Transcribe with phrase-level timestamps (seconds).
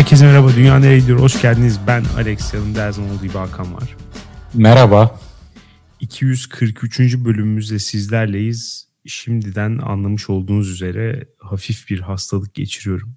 [0.00, 0.54] Herkese merhaba.
[0.56, 1.20] Dünya nereye gidiyor?
[1.20, 1.80] Hoş geldiniz.
[1.86, 2.54] Ben Alex.
[2.54, 3.96] Yanımda her zaman olduğu gibi Hakan var.
[4.54, 5.20] Merhaba.
[6.00, 7.00] 243.
[7.00, 8.88] bölümümüzde sizlerleyiz.
[9.06, 13.16] Şimdiden anlamış olduğunuz üzere hafif bir hastalık geçiriyorum.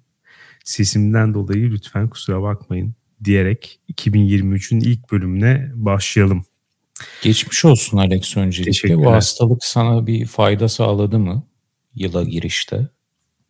[0.64, 2.94] Sesimden dolayı lütfen kusura bakmayın
[3.24, 6.44] diyerek 2023'ün ilk bölümüne başlayalım.
[7.22, 8.96] Geçmiş olsun Alex öncelikle.
[8.96, 11.46] Bu hastalık sana bir fayda sağladı mı
[11.94, 12.88] yıla girişte?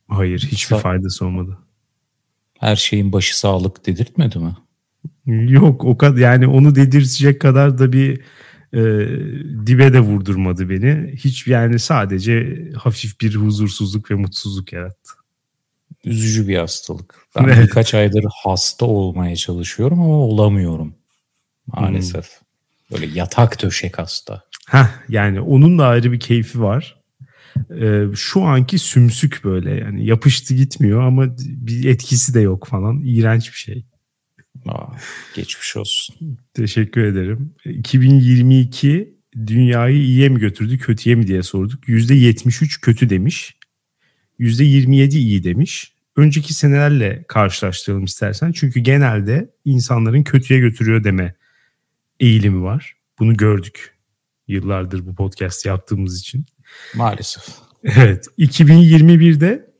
[0.08, 1.58] Hayır hiçbir Sa- faydası olmadı.
[2.60, 4.56] Her şeyin başı sağlık dedirtmedi mi?
[5.50, 8.20] Yok o kadar yani onu dedirtecek kadar da bir
[8.72, 8.82] e,
[9.66, 11.12] dibe de vurdurmadı beni.
[11.16, 15.12] Hiç yani sadece hafif bir huzursuzluk ve mutsuzluk yarattı.
[16.04, 17.14] Üzücü bir hastalık.
[17.36, 17.58] Ben evet.
[17.62, 20.94] birkaç aydır hasta olmaya çalışıyorum ama olamıyorum
[21.66, 22.24] maalesef.
[22.24, 22.44] Hmm.
[22.90, 24.44] Böyle yatak döşek hasta.
[24.68, 27.03] Heh, yani onun da ayrı bir keyfi var.
[27.80, 33.00] Ee, şu anki sümsük böyle yani yapıştı gitmiyor ama bir etkisi de yok falan.
[33.04, 33.84] İğrenç bir şey.
[34.66, 34.86] Aa,
[35.34, 36.38] geçmiş olsun.
[36.54, 37.54] Teşekkür ederim.
[37.64, 39.14] 2022
[39.46, 41.88] dünyayı iyiye mi götürdü kötüye mi diye sorduk.
[41.88, 43.56] %73 kötü demiş.
[44.38, 45.94] %27 iyi demiş.
[46.16, 48.52] Önceki senelerle karşılaştıralım istersen.
[48.52, 51.34] Çünkü genelde insanların kötüye götürüyor deme
[52.20, 52.96] eğilimi var.
[53.18, 53.94] Bunu gördük
[54.48, 56.46] yıllardır bu podcast yaptığımız için.
[56.94, 57.44] Maalesef.
[57.84, 58.26] Evet.
[58.38, 59.74] 2021'de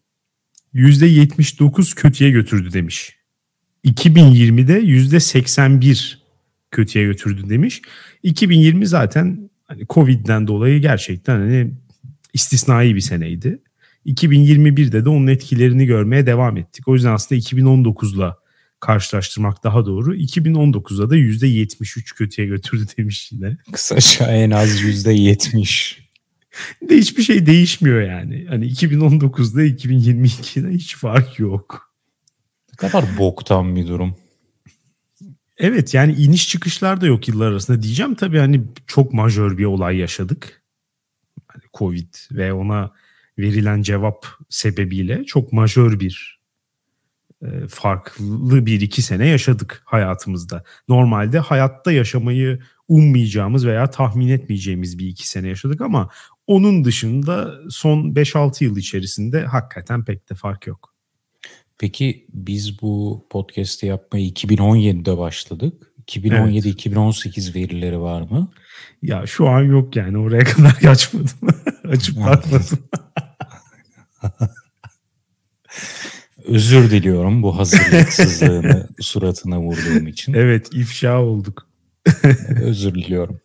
[0.74, 3.16] %79 kötüye götürdü demiş.
[3.84, 6.18] 2020'de %81
[6.70, 7.82] kötüye götürdü demiş.
[8.22, 11.70] 2020 zaten hani Covid'den dolayı gerçekten hani
[12.32, 13.58] istisnai bir seneydi.
[14.06, 16.88] 2021'de de onun etkilerini görmeye devam ettik.
[16.88, 18.36] O yüzden aslında 2019'la
[18.80, 20.16] karşılaştırmak daha doğru.
[20.16, 23.56] 2019'da da %73 kötüye götürdü demiş yine.
[23.72, 26.03] Kısaca en az %70.
[26.82, 28.46] De hiçbir şey değişmiyor yani.
[28.48, 31.94] Hani 2019'da 2022'de hiç fark yok.
[32.72, 34.16] Ne kadar boktan bir durum.
[35.58, 38.14] Evet yani iniş çıkışlar da yok yıllar arasında diyeceğim.
[38.14, 40.62] Tabii hani çok majör bir olay yaşadık.
[41.46, 42.92] Hani Covid ve ona
[43.38, 46.40] verilen cevap sebebiyle çok majör bir
[47.42, 50.64] e, farklı bir iki sene yaşadık hayatımızda.
[50.88, 56.08] Normalde hayatta yaşamayı ummayacağımız veya tahmin etmeyeceğimiz bir iki sene yaşadık ama
[56.46, 60.94] onun dışında son 5-6 yıl içerisinde hakikaten pek de fark yok.
[61.78, 65.92] Peki biz bu podcast'i yapmaya 2017'de başladık.
[66.06, 67.56] 2017-2018 evet.
[67.56, 68.52] verileri var mı?
[69.02, 71.28] Ya şu an yok yani oraya kadar açmadım.
[71.84, 72.78] Açıp bakmadım.
[76.44, 80.34] Özür diliyorum bu hazırlıksızlığını suratına vurduğum için.
[80.34, 81.68] Evet ifşa olduk.
[82.62, 83.40] Özür diliyorum.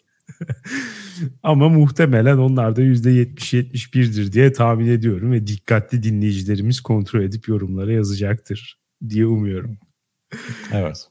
[1.44, 8.80] Ama muhtemelen onlar da %70-71'dir diye tahmin ediyorum ve dikkatli dinleyicilerimiz kontrol edip yorumlara yazacaktır
[9.10, 9.78] diye umuyorum.
[10.74, 11.08] Evet.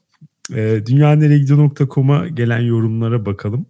[0.55, 3.65] E, dünyaneregidiyor.com'a gelen yorumlara bakalım.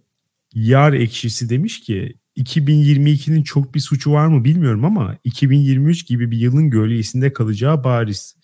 [0.54, 6.38] Yar ekşisi demiş ki 2022'nin çok bir suçu var mı bilmiyorum ama 2023 gibi bir
[6.38, 8.36] yılın gölgesinde kalacağı bariz.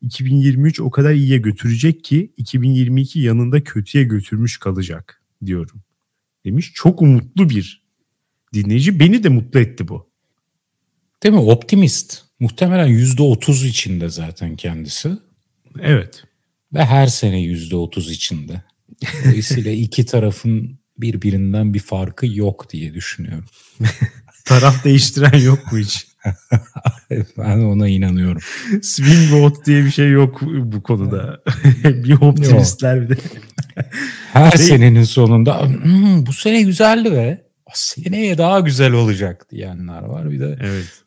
[0.00, 5.80] 2023 o kadar iyiye götürecek ki 2022 yanında kötüye götürmüş kalacak diyorum.
[6.48, 7.82] Demiş çok umutlu bir
[8.54, 9.00] dinleyici.
[9.00, 10.10] Beni de mutlu etti bu.
[11.22, 11.40] Değil mi?
[11.40, 12.22] Optimist.
[12.40, 15.10] Muhtemelen %30 içinde zaten kendisi.
[15.80, 16.24] Evet.
[16.74, 18.62] Ve her sene %30 içinde.
[19.24, 23.44] Dolayısıyla iki tarafın birbirinden bir farkı yok diye düşünüyorum.
[24.44, 26.07] Taraf değiştiren yok bu hiç.
[27.38, 28.42] ben ona inanıyorum.
[28.82, 31.42] Swing vote diye bir şey yok bu konuda.
[31.84, 33.20] bir optimistler bir de.
[34.32, 34.66] Her şey...
[34.66, 40.30] senenin sonunda hmm, bu sene güzeldi ve seneye daha güzel olacak diyenler var.
[40.30, 41.02] Bir de evet.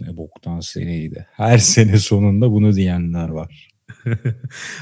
[0.00, 1.26] ne boktan seneydi.
[1.32, 3.74] Her sene sonunda bunu diyenler var.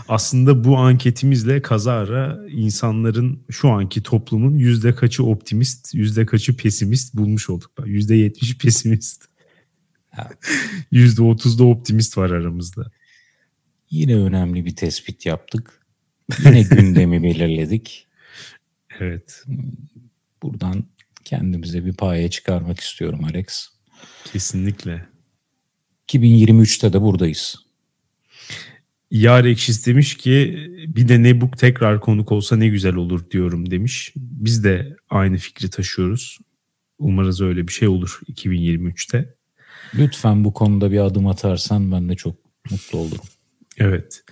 [0.08, 7.50] Aslında bu anketimizle kazara insanların şu anki toplumun yüzde kaçı optimist, yüzde kaçı pesimist bulmuş
[7.50, 7.70] olduk.
[7.84, 9.31] Yüzde yetmiş pesimist.
[10.90, 12.90] Yüzde otuz da optimist var aramızda.
[13.90, 15.80] Yine önemli bir tespit yaptık.
[16.44, 18.06] Yine gündemi belirledik.
[19.00, 19.44] Evet.
[20.42, 20.84] Buradan
[21.24, 23.68] kendimize bir paye çıkarmak istiyorum Alex.
[24.32, 25.06] Kesinlikle.
[26.08, 27.56] 2023'te de buradayız.
[29.10, 34.12] Yar Ekşis demiş ki bir de Nebuk tekrar konuk olsa ne güzel olur diyorum demiş.
[34.16, 36.38] Biz de aynı fikri taşıyoruz.
[36.98, 39.34] Umarız öyle bir şey olur 2023'te.
[39.94, 42.34] Lütfen bu konuda bir adım atarsan ben de çok
[42.70, 43.24] mutlu olurum.
[43.78, 44.22] Evet.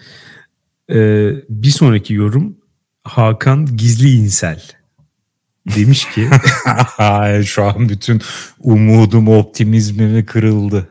[0.91, 2.57] Ee, bir sonraki yorum
[3.05, 4.63] Hakan Gizli İnsel
[5.77, 6.29] demiş ki
[7.47, 8.21] şu an bütün
[8.59, 10.89] umudum optimizmimi kırıldı.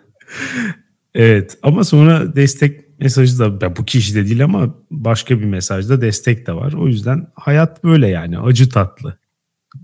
[1.13, 6.47] Evet ama sonra destek mesajı da bu kişi de değil ama başka bir mesajda destek
[6.47, 6.73] de var.
[6.73, 9.17] O yüzden hayat böyle yani acı tatlı.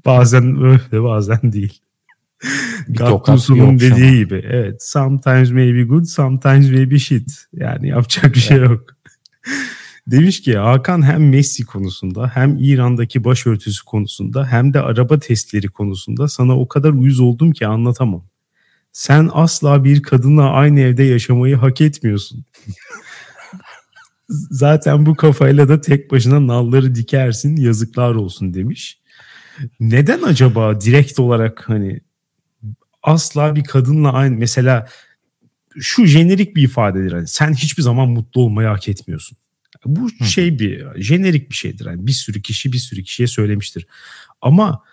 [0.05, 1.81] Bazen öyle bazen değil.
[2.89, 4.15] Gattuso'nun dediği ama.
[4.15, 4.45] gibi.
[4.49, 4.83] Evet.
[4.83, 7.47] Sometimes may be good, sometimes may be shit.
[7.53, 8.85] Yani yapacak bir şey yok.
[10.07, 16.27] Demiş ki Hakan hem Messi konusunda hem İran'daki başörtüsü konusunda hem de araba testleri konusunda
[16.27, 18.25] sana o kadar uyuz oldum ki anlatamam.
[18.91, 22.45] Sen asla bir kadınla aynı evde yaşamayı hak etmiyorsun.
[24.29, 28.99] Zaten bu kafayla da tek başına nalları dikersin yazıklar olsun demiş.
[29.79, 32.01] Neden acaba direkt olarak hani
[33.05, 34.87] asla bir kadınla aynı mesela
[35.79, 37.11] şu jenerik bir ifadedir.
[37.11, 39.37] Hani sen hiçbir zaman mutlu olmayı hak etmiyorsun.
[39.85, 40.25] Bu Hı.
[40.25, 41.85] şey bir jenerik bir şeydir.
[41.85, 43.87] Yani bir sürü kişi bir sürü kişiye söylemiştir.
[44.41, 44.83] Ama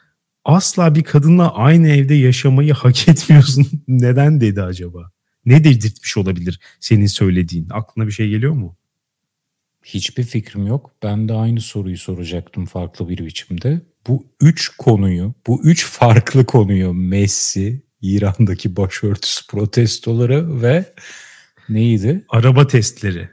[0.44, 3.66] asla bir kadınla aynı evde yaşamayı hak etmiyorsun.
[3.88, 5.10] Neden dedi acaba?
[5.46, 7.68] Ne dedirtmiş olabilir senin söylediğin?
[7.70, 8.76] Aklına bir şey geliyor mu?
[9.84, 10.90] Hiçbir fikrim yok.
[11.02, 13.80] Ben de aynı soruyu soracaktım farklı bir biçimde.
[14.08, 20.92] Bu üç konuyu, bu üç farklı konuyu Messi, İran'daki başörtüsü protestoları ve
[21.68, 22.24] neydi?
[22.28, 23.28] Araba testleri.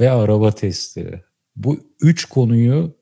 [0.00, 1.22] Ve araba testleri.
[1.56, 2.96] Bu üç konuyu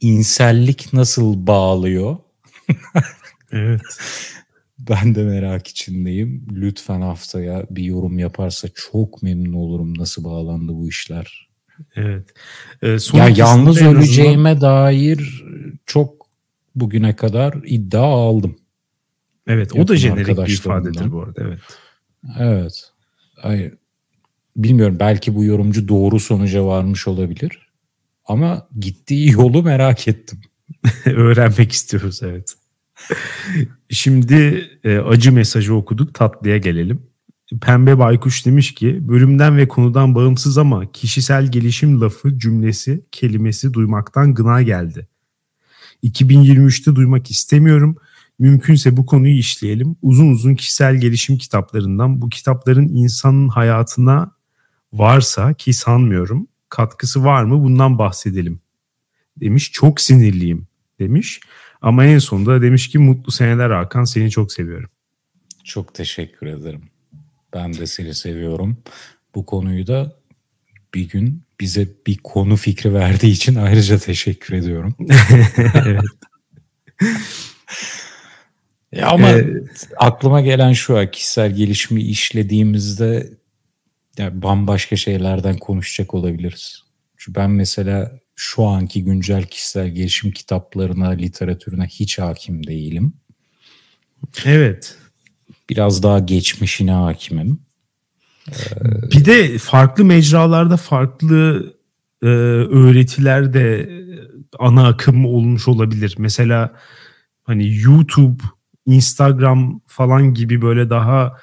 [0.00, 2.16] insellik nasıl bağlıyor?
[3.52, 3.82] evet.
[4.88, 6.46] Ben de merak içindeyim.
[6.52, 11.48] Lütfen haftaya bir yorum yaparsa çok memnun olurum nasıl bağlandı bu işler.
[11.96, 12.28] Evet.
[12.82, 14.60] Ee, ya yalnız öleceğime azından...
[14.60, 15.44] dair
[15.86, 16.26] çok
[16.74, 18.56] bugüne kadar iddia aldım.
[19.46, 21.42] Evet o da jenerik bir ifadedir bu arada.
[21.42, 21.60] Evet.
[22.38, 22.92] Evet.
[23.36, 23.74] Hayır.
[24.56, 27.70] Bilmiyorum belki bu yorumcu doğru sonuca varmış olabilir.
[28.26, 30.40] Ama gittiği yolu merak ettim.
[31.06, 32.54] Öğrenmek istiyoruz evet.
[33.90, 37.02] Şimdi e, acı mesajı okuduk tatlıya gelelim.
[37.62, 44.34] Pembe Baykuş demiş ki bölümden ve konudan bağımsız ama kişisel gelişim lafı cümlesi kelimesi duymaktan
[44.34, 45.08] gına geldi.
[46.04, 47.96] 2023'te duymak istemiyorum.
[48.40, 49.96] Mümkünse bu konuyu işleyelim.
[50.02, 54.32] Uzun uzun kişisel gelişim kitaplarından bu kitapların insanın hayatına
[54.92, 58.60] varsa ki sanmıyorum katkısı var mı bundan bahsedelim
[59.36, 59.72] demiş.
[59.72, 60.66] Çok sinirliyim
[60.98, 61.40] demiş.
[61.82, 64.90] Ama en sonunda demiş ki mutlu seneler Hakan seni çok seviyorum.
[65.64, 66.82] Çok teşekkür ederim.
[67.54, 68.76] Ben de seni seviyorum.
[69.34, 70.16] Bu konuyu da
[70.94, 74.94] bir gün bize bir konu fikri verdiği için ayrıca teşekkür ediyorum.
[75.74, 76.04] evet.
[78.92, 79.64] ya ama ee,
[79.96, 83.30] aklıma gelen şu kişisel gelişimi işlediğimizde
[84.18, 86.82] yani bambaşka şeylerden konuşacak olabiliriz.
[87.16, 93.12] Çünkü ben mesela şu anki güncel kişisel gelişim kitaplarına, literatürüne hiç hakim değilim.
[94.44, 94.96] Evet.
[95.68, 97.60] Biraz daha geçmişine hakimim.
[98.48, 98.54] Ee,
[99.10, 101.72] bir de farklı mecralarda farklı
[102.22, 103.90] e, öğretiler de
[104.58, 106.14] ana akım olmuş olabilir.
[106.18, 106.74] Mesela
[107.42, 108.42] hani YouTube,
[108.86, 111.36] Instagram falan gibi böyle daha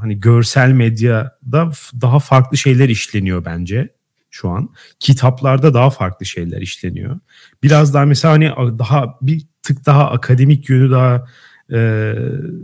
[0.00, 3.94] hani görsel medyada daha farklı şeyler işleniyor bence
[4.30, 4.68] şu an.
[5.00, 7.20] Kitaplarda daha farklı şeyler işleniyor.
[7.62, 11.24] Biraz daha mesela hani daha bir tık daha akademik yönü daha
[11.72, 12.12] e,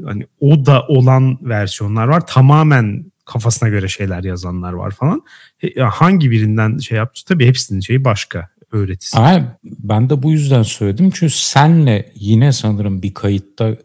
[0.05, 2.27] hani o da olan versiyonlar var.
[2.27, 5.23] Tamamen kafasına göre şeyler yazanlar var falan.
[5.63, 7.23] E, hangi birinden şey yaptı?
[7.27, 9.17] Tabii hepsinin şeyi başka öğretisi.
[9.63, 11.11] Ben de bu yüzden söyledim.
[11.11, 13.77] Çünkü senle yine sanırım bir kayıtta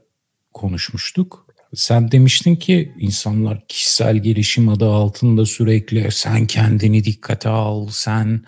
[0.55, 1.45] konuşmuştuk.
[1.73, 8.45] Sen demiştin ki insanlar kişisel gelişim adı altında sürekli sen kendini dikkate al, sen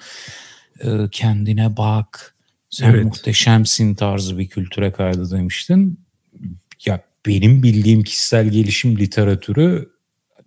[0.79, 2.35] e, kendine bak,
[2.69, 3.05] sen evet.
[3.05, 5.99] muhteşemsin tarzı bir kültüre kaydı demiştin.
[6.85, 9.89] Ya benim bildiğim kişisel gelişim literatürü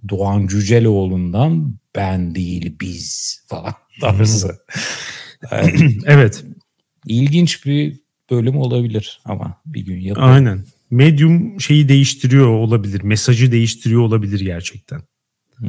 [0.08, 4.58] Doğan Cüceloğlu'ndan ben değil biz falan tarzı.
[5.52, 6.44] yani, evet.
[7.06, 8.00] İlginç bir
[8.30, 10.30] bölüm olabilir ama bir gün yapalım.
[10.30, 13.02] Aynen medium şeyi değiştiriyor olabilir.
[13.02, 15.02] Mesajı değiştiriyor olabilir gerçekten.
[15.56, 15.66] Hı.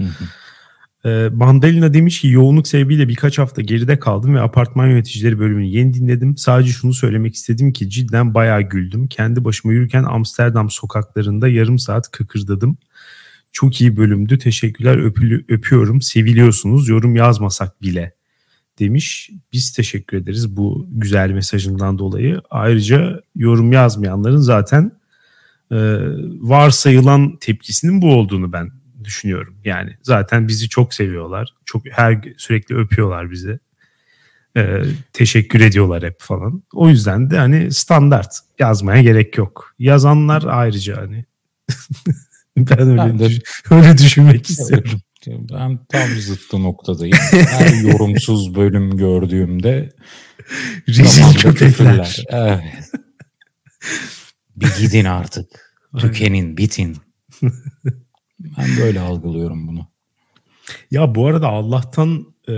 [1.06, 5.94] Ee, Mandalina demiş ki yoğunluk sebebiyle birkaç hafta geride kaldım ve apartman yöneticileri bölümünü yeni
[5.94, 6.38] dinledim.
[6.38, 9.08] Sadece şunu söylemek istedim ki cidden bayağı güldüm.
[9.08, 12.78] Kendi başıma yürürken Amsterdam sokaklarında yarım saat kıkırdadım.
[13.52, 14.38] Çok iyi bölümdü.
[14.38, 16.02] Teşekkürler öpülü, öpüyorum.
[16.02, 18.14] Seviliyorsunuz yorum yazmasak bile
[18.80, 19.30] demiş.
[19.54, 22.42] Biz teşekkür ederiz bu güzel mesajından dolayı.
[22.50, 25.01] Ayrıca yorum yazmayanların zaten e,
[26.42, 28.72] varsayılan tepkisinin bu olduğunu ben
[29.04, 29.56] düşünüyorum.
[29.66, 31.50] Yani zaten bizi çok seviyorlar.
[31.66, 33.60] Çok her sürekli öpüyorlar bizi.
[34.58, 34.82] E,
[35.14, 36.64] teşekkür ediyorlar hep falan.
[36.74, 39.76] O yüzden de hani standart yazmaya gerek yok.
[39.80, 41.26] Yazanlar ayrıca hani
[42.58, 45.02] ben öyle, ben de, düş- öyle düşünmek istiyorum.
[45.28, 47.18] Ben tam zıttı noktadayım.
[47.32, 49.90] Her yorumsuz bölüm gördüğümde
[50.88, 52.24] Rezil köpekler.
[52.30, 52.64] Evet.
[54.56, 55.48] Bir gidin artık.
[55.98, 56.98] Tükenin, bitin.
[58.58, 59.88] Ben böyle algılıyorum bunu.
[60.92, 62.54] Ya bu arada Allah'tan e,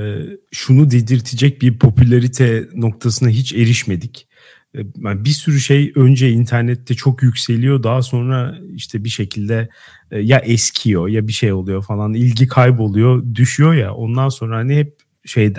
[0.52, 4.28] şunu dedirtecek bir popülarite noktasına hiç erişmedik.
[4.76, 9.70] E, yani bir sürü şey önce internette çok yükseliyor daha sonra işte bir şekilde
[10.12, 14.76] e, ya eskiyor ya bir şey oluyor falan ilgi kayboluyor düşüyor ya ondan sonra hani
[14.76, 15.54] hep şey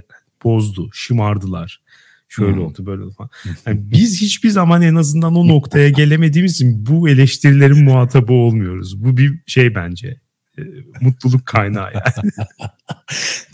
[0.45, 1.84] bozdu şımardılar
[2.29, 2.65] şöyle hmm.
[2.65, 3.31] oldu böyle oldu falan.
[3.67, 9.05] Yani biz hiçbir zaman en azından o noktaya gelemediğimiz için bu eleştirilerin muhatabı olmuyoruz.
[9.05, 10.21] Bu bir şey bence
[10.59, 10.63] e,
[11.01, 12.31] mutluluk kaynağı yani.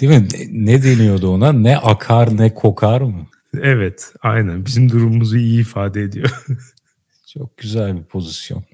[0.01, 0.29] Değil mi?
[0.51, 1.53] Ne deniyordu ona?
[1.53, 3.27] Ne akar ne kokar mı?
[3.63, 6.45] Evet aynen bizim durumumuzu iyi ifade ediyor.
[7.33, 8.65] Çok güzel bir pozisyon.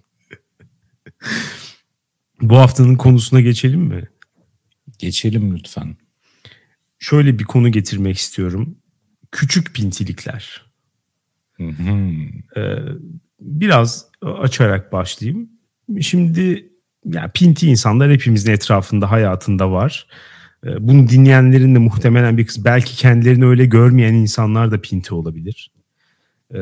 [2.41, 4.09] Bu haftanın konusuna geçelim mi?
[4.99, 5.97] Geçelim lütfen.
[6.99, 8.79] Şöyle bir konu getirmek istiyorum.
[9.37, 10.63] Küçük pintilikler.
[11.57, 12.13] Hı hı.
[12.57, 12.79] Ee,
[13.41, 15.49] biraz açarak başlayayım.
[16.01, 16.71] Şimdi
[17.05, 20.07] yani pinti insanlar hepimizin etrafında hayatında var.
[20.67, 25.73] Ee, bunu dinleyenlerin de muhtemelen bir kısmı belki kendilerini öyle görmeyen insanlar da pinti olabilir.
[26.55, 26.59] Ee,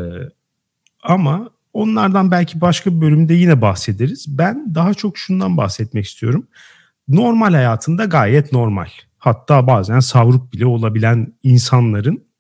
[1.03, 4.27] ama onlardan belki başka bir bölümde yine bahsederiz.
[4.29, 6.47] Ben daha çok şundan bahsetmek istiyorum.
[7.09, 8.89] Normal hayatında gayet normal.
[9.19, 12.34] Hatta bazen savruk bile olabilen insanların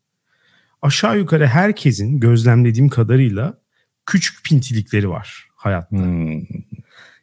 [0.85, 3.59] aşağı yukarı herkesin gözlemlediğim kadarıyla
[4.07, 5.97] küçük pintilikleri var hayatta.
[5.97, 6.43] Hmm.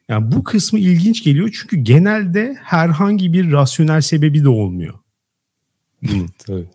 [0.08, 4.94] Yani bu kısmı ilginç geliyor çünkü genelde herhangi bir rasyonel sebebi de olmuyor.
[6.46, 6.66] Tabii.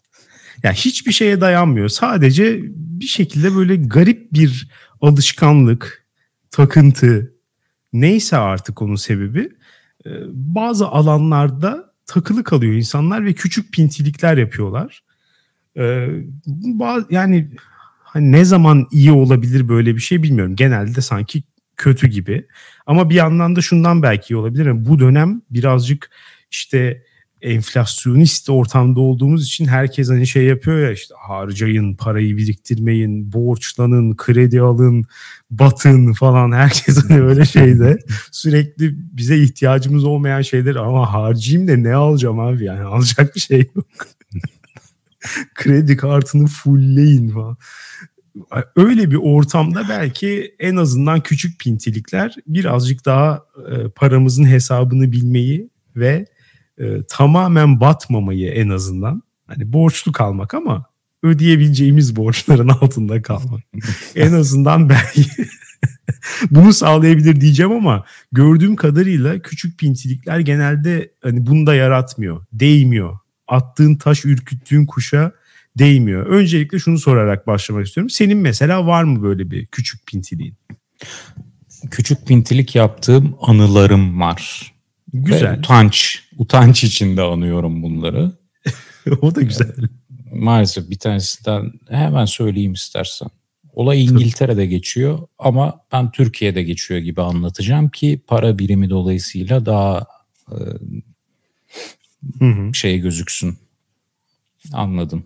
[0.63, 1.89] Yani hiçbir şeye dayanmıyor.
[1.89, 4.69] Sadece bir şekilde böyle garip bir
[5.01, 6.07] alışkanlık,
[6.51, 7.33] takıntı
[7.93, 9.49] neyse artık onun sebebi
[10.05, 15.03] e, bazı alanlarda takılı kalıyor insanlar ve küçük pintilikler yapıyorlar.
[15.77, 16.07] E,
[17.09, 17.49] yani
[18.03, 20.55] hani ne zaman iyi olabilir böyle bir şey bilmiyorum.
[20.55, 21.43] Genelde sanki
[21.77, 22.47] kötü gibi.
[22.85, 24.65] Ama bir yandan da şundan belki iyi olabilir.
[24.65, 26.09] Yani bu dönem birazcık
[26.51, 27.03] işte
[27.41, 34.61] enflasyonist ortamda olduğumuz için herkes hani şey yapıyor ya işte harcayın, parayı biriktirmeyin, borçlanın, kredi
[34.61, 35.05] alın,
[35.51, 37.99] batın falan herkes hani öyle şeyde
[38.31, 43.69] sürekli bize ihtiyacımız olmayan şeyler ama harcayayım da ne alacağım abi yani alacak bir şey
[43.75, 43.87] yok.
[45.55, 47.57] kredi kartını fullleyin falan
[48.75, 56.25] öyle bir ortamda belki en azından küçük pintilikler birazcık daha e, paramızın hesabını bilmeyi ve
[56.77, 60.85] e, tamamen batmamayı en azından hani borçlu kalmak ama
[61.23, 63.63] ödeyebileceğimiz borçların altında kalmak.
[64.15, 65.25] en azından belki
[66.51, 73.19] bunu sağlayabilir diyeceğim ama gördüğüm kadarıyla küçük pintilikler genelde hani bunu da yaratmıyor, değmiyor.
[73.47, 75.31] Attığın taş ürküttüğün kuşa
[75.79, 76.25] değmiyor.
[76.25, 78.09] Öncelikle şunu sorarak başlamak istiyorum.
[78.09, 80.55] Senin mesela var mı böyle bir küçük pintiliğin?
[81.91, 84.73] Küçük pintilik yaptığım anılarım var.
[85.13, 85.53] Güzel.
[85.53, 88.31] Ve utanç, utanç içinde anıyorum bunları.
[89.21, 89.75] o da güzel.
[90.33, 93.29] Maalesef bir tanesinden hemen söyleyeyim istersen.
[93.73, 100.05] Olay İngiltere'de geçiyor ama ben Türkiye'de geçiyor gibi anlatacağım ki para birimi dolayısıyla daha
[100.51, 100.55] e,
[102.39, 102.73] hı hı.
[102.73, 103.57] şey gözüksün.
[104.73, 105.25] Anladım.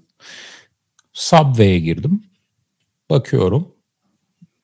[1.13, 2.23] Subway'e girdim.
[3.09, 3.75] Bakıyorum.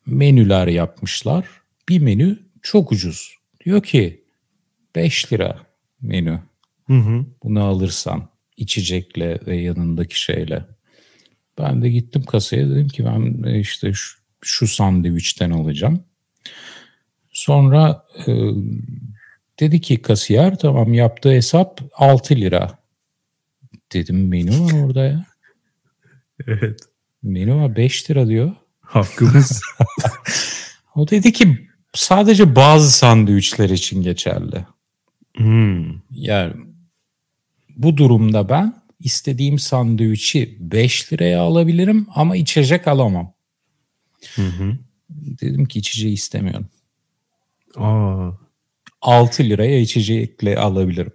[0.05, 1.47] Menüler yapmışlar.
[1.89, 3.37] Bir menü çok ucuz.
[3.65, 4.23] Diyor ki
[4.95, 5.59] 5 lira
[6.01, 6.41] menü.
[6.87, 7.25] Hı hı.
[7.43, 10.65] Bunu alırsan içecekle ve yanındaki şeyle.
[11.57, 16.03] Ben de gittim kasaya dedim ki ben e, işte şu, şu sandviçten alacağım.
[17.29, 18.31] Sonra e,
[19.59, 22.79] dedi ki kasiyer tamam yaptığı hesap 6 lira.
[23.93, 25.25] Dedim menü var orada ya.
[26.47, 26.79] Evet.
[27.23, 28.55] Menü var 5 lira diyor.
[28.79, 29.61] Hakkımız.
[30.95, 34.65] o dedi ki sadece bazı sandviçler için geçerli.
[35.37, 35.85] Hmm.
[36.11, 36.53] Yani
[37.75, 43.33] bu durumda ben istediğim sandviçi 5 liraya alabilirim ama içecek alamam.
[44.35, 44.77] Hı hı.
[45.09, 46.67] Dedim ki içeceği istemiyorum.
[47.75, 48.46] Aa.
[49.01, 51.13] 6 liraya içecekle alabilirim.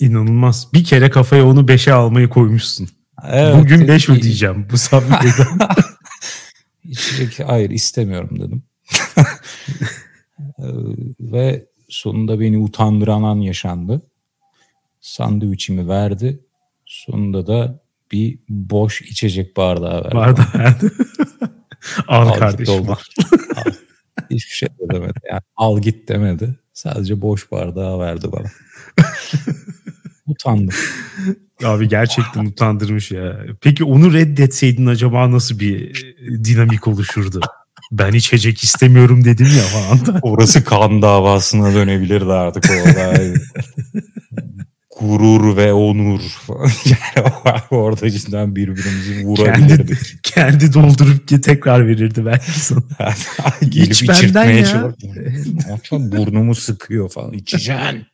[0.00, 0.68] İnanılmaz.
[0.72, 2.88] Bir kere kafaya onu 5'e almayı koymuşsun.
[3.28, 5.58] Evet, Bugün 5 ödeyeceğim bu sabiteden.
[6.84, 8.62] İçecek hayır istemiyorum dedim.
[11.20, 14.02] Ve sonunda beni utandıran an yaşandı.
[15.00, 16.40] Sandviçimi verdi.
[16.86, 17.80] Sonunda da
[18.12, 20.14] bir boş içecek bardağı verdi.
[20.14, 20.90] Bardağı verdi.
[22.08, 22.96] al, al kardeşim al.
[24.30, 25.20] Hiçbir şey de demedi.
[25.30, 26.56] Yani al git demedi.
[26.76, 28.46] Sadece boş bardağı verdi bana.
[30.26, 30.74] Utandım.
[31.64, 33.40] Abi gerçekten utandırmış ya.
[33.60, 37.40] Peki onu reddetseydin acaba nasıl bir e, dinamik oluşurdu?
[37.92, 40.20] Ben içecek istemiyorum dedim ya falan.
[40.22, 43.14] Orası kan davasına dönebilirdi artık orada.
[45.00, 46.70] Gurur ve onur falan.
[47.16, 49.98] Yani orada cidden birbirimizi vurabilirdik.
[50.22, 52.82] Kendi, kendi doldurup tekrar verirdi belki sana.
[53.68, 54.94] Gelip İç içirtmeye çalışıyor.
[55.92, 57.32] Burnumu sıkıyor falan.
[57.32, 58.06] İçeceksin.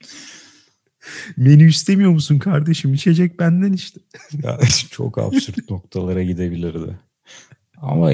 [1.37, 2.95] Menü istemiyor musun kardeşim?
[2.95, 4.01] İçecek benden işte.
[4.43, 4.59] ya,
[4.91, 6.99] çok absürt noktalara gidebilirdi.
[7.77, 8.13] Ama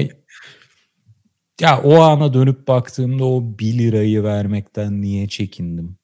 [1.61, 5.97] ya o ana dönüp baktığımda o 1 lirayı vermekten niye çekindim?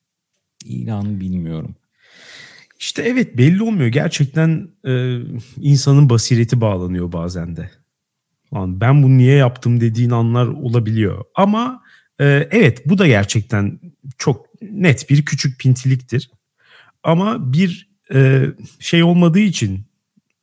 [0.65, 1.75] İnan bilmiyorum.
[2.79, 3.88] İşte evet belli olmuyor.
[3.88, 5.20] Gerçekten e,
[5.58, 7.72] insanın basireti bağlanıyor bazen de.
[8.53, 11.24] Lan ben bunu niye yaptım dediğin anlar olabiliyor.
[11.36, 11.84] Ama
[12.20, 13.79] e, evet bu da gerçekten
[14.17, 16.29] çok net bir küçük pintiliktir.
[17.03, 18.46] Ama bir e,
[18.79, 19.86] şey olmadığı için,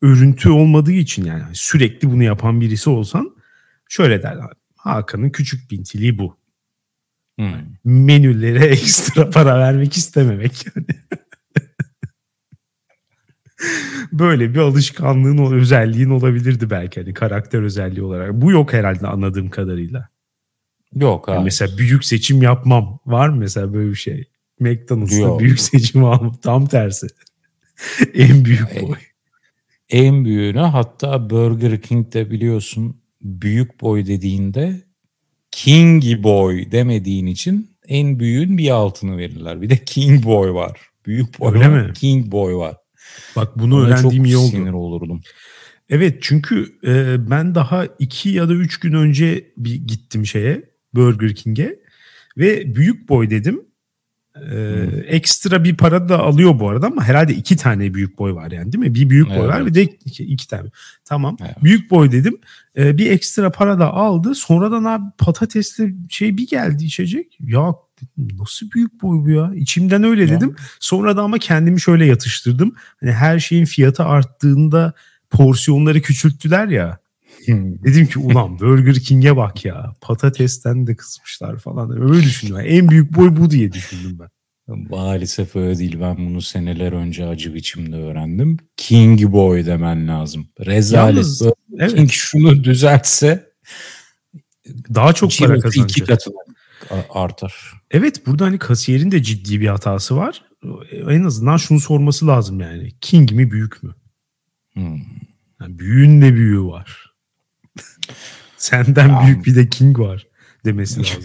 [0.03, 3.37] örüntü olmadığı için yani sürekli bunu yapan birisi olsan
[3.89, 4.51] şöyle derler.
[4.77, 6.37] Hakan'ın küçük pintiliği bu.
[7.39, 7.53] Hmm.
[7.85, 10.87] Menülere ekstra para vermek istememek yani.
[14.13, 18.33] Böyle bir alışkanlığın, özelliğin olabilirdi belki hani karakter özelliği olarak.
[18.33, 20.09] Bu yok herhalde anladığım kadarıyla.
[20.95, 21.35] Yok abi.
[21.35, 22.99] Yani mesela büyük seçim yapmam.
[23.07, 24.25] Var mı mesela böyle bir şey?
[24.61, 26.37] McDonald's'ta büyük seçim almam.
[26.43, 27.07] Tam tersi.
[28.15, 28.97] en büyük boy.
[29.89, 34.85] En büyüğünü hatta Burger King'de biliyorsun büyük boy dediğinde
[35.51, 39.63] King Boy demediğin için en büyüğün bir altını verirler.
[39.63, 40.81] Bir de King Boy var.
[41.07, 41.93] Büyük boy Öyle var, mi?
[41.93, 42.77] King Boy var.
[43.37, 44.51] Bak bunu Ona öğrendiğim iyi oldu.
[44.51, 45.21] sinir olurdum.
[45.89, 50.63] Evet çünkü e, ben daha iki ya da üç gün önce bir gittim şeye
[50.95, 51.77] Burger King'e
[52.39, 53.61] ve büyük boy dedim.
[54.53, 58.51] Ee, ekstra bir para da alıyor bu arada ama herhalde iki tane büyük boy var
[58.51, 58.95] yani değil mi?
[58.95, 59.49] Bir büyük boy evet.
[59.49, 60.69] var bir de iki, iki tane.
[61.05, 61.37] Tamam.
[61.41, 61.63] Evet.
[61.63, 62.39] Büyük boy dedim.
[62.77, 64.35] Ee, bir ekstra para da aldı.
[64.35, 67.39] Sonradan abi patatesli şey bir geldi içecek.
[67.41, 67.75] Ya
[68.39, 69.53] nasıl büyük boy bu ya?
[69.55, 70.29] İçimden öyle ya.
[70.29, 70.57] dedim.
[70.81, 72.75] Sonra da ama kendimi şöyle yatıştırdım.
[73.01, 74.93] Hani her şeyin fiyatı arttığında
[75.31, 76.99] porsiyonları küçülttüler ya.
[77.47, 77.85] Hmm.
[77.85, 79.95] Dedim ki ulan Burger King'e bak ya.
[80.01, 82.03] Patatesten de kısmışlar falan.
[82.03, 82.57] Öyle düşündüm.
[82.65, 84.29] en büyük boy bu diye düşündüm ben.
[84.91, 86.01] Maalesef öyle değil.
[86.01, 88.57] Ben bunu seneler önce acı biçimde öğrendim.
[88.77, 90.47] King Boy demen lazım.
[90.67, 91.15] Rezalet.
[91.15, 91.43] Yalnız,
[91.79, 91.95] evet.
[91.95, 93.53] King şunu düzeltse
[94.95, 95.91] daha çok para kazanacak.
[95.91, 96.35] iki katına
[97.11, 97.73] artar.
[97.91, 100.45] Evet burada hani kasiyerin de ciddi bir hatası var.
[101.09, 102.93] En azından şunu sorması lazım yani.
[103.01, 103.95] King mi büyük mü?
[104.73, 105.01] Hmm.
[105.61, 107.13] Yani büyüğün de büyüğü var.
[108.57, 109.23] Senden ya.
[109.27, 110.27] büyük bir de King var
[110.65, 111.23] demesi lazım.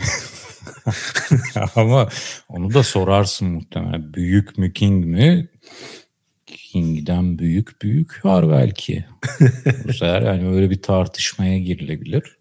[1.76, 2.10] Ama
[2.50, 4.14] onu da sorarsın muhtemelen.
[4.14, 5.50] Büyük mü King mi?
[6.46, 9.06] King'den büyük büyük var belki.
[9.84, 12.38] Bu sefer yani öyle bir tartışmaya girilebilir.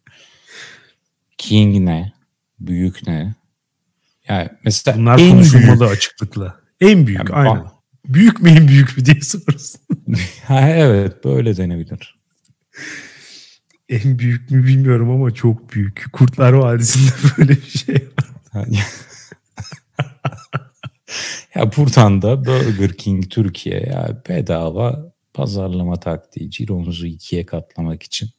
[1.39, 2.13] King ne?
[2.61, 3.35] Büyük ne?
[4.29, 5.93] Yani mesela Bunlar en konuşulmalı büyük.
[5.93, 6.61] açıklıkla.
[6.81, 7.65] En büyük yani, aynen.
[8.07, 9.81] Büyük mü en büyük mü diye soruyorsun.
[10.45, 12.17] ha, evet böyle denebilir
[13.89, 16.05] en büyük mü bilmiyorum ama çok büyük.
[16.13, 18.09] Kurtlar Vadisi'nde böyle bir şey
[18.55, 18.69] var.
[21.55, 28.31] ya buradan da Burger King Türkiye ya bedava pazarlama taktiği cironuzu ikiye katlamak için.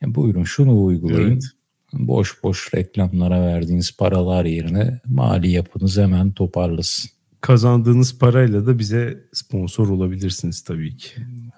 [0.00, 1.32] Ya buyurun şunu uygulayın.
[1.32, 1.42] Evet.
[1.92, 7.10] Boş boş reklamlara verdiğiniz paralar yerine mali yapınız hemen toparlasın.
[7.40, 11.10] Kazandığınız parayla da bize sponsor olabilirsiniz tabii ki.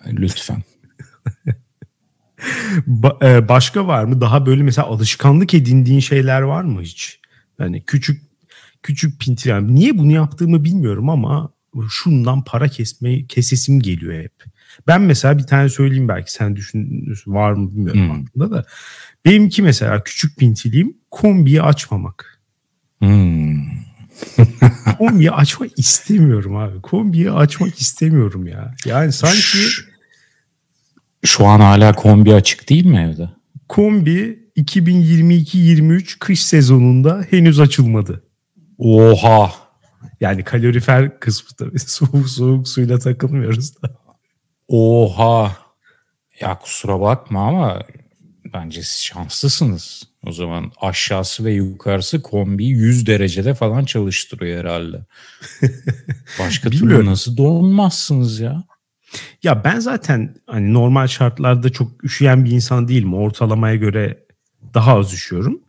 [0.07, 0.63] Lütfen.
[2.87, 4.21] ba- e, başka var mı?
[4.21, 7.21] Daha böyle mesela alışkanlık edindiğin şeyler var mı hiç?
[7.59, 8.23] Yani küçük
[8.83, 11.53] küçük pinti yani niye bunu yaptığımı bilmiyorum ama
[11.91, 14.45] şundan para kesme kesesim geliyor hep.
[14.87, 18.11] Ben mesela bir tane söyleyeyim belki sen düşün var mı bilmiyorum hmm.
[18.11, 18.65] aklında da.
[19.25, 22.41] Benimki mesela küçük pintiliğim kombiyi açmamak.
[22.99, 23.85] Hmm.
[24.99, 26.81] kombiyi açmak istemiyorum abi.
[26.81, 28.75] Kombiyi açmak istemiyorum ya.
[28.85, 29.59] Yani sanki
[31.25, 33.31] şu an hala kombi açık değil mi evde?
[33.69, 38.25] Kombi 2022-23 kış sezonunda henüz açılmadı.
[38.79, 39.53] Oha.
[40.21, 41.79] Yani kalorifer kısmı tabii.
[41.87, 43.97] Soğuk soğuk suyla takılmıyoruz da.
[44.69, 45.57] Oha.
[46.41, 47.83] Ya kusura bakma ama
[48.55, 50.03] bence şanslısınız.
[50.27, 55.05] O zaman aşağısı ve yukarısı kombi 100 derecede falan çalıştırıyor herhalde.
[56.41, 58.65] Başka türlü nasıl donmazsınız ya?
[59.43, 63.15] Ya ben zaten hani normal şartlarda çok üşüyen bir insan değilim.
[63.15, 64.25] Ortalamaya göre
[64.75, 65.61] daha az üşüyorum.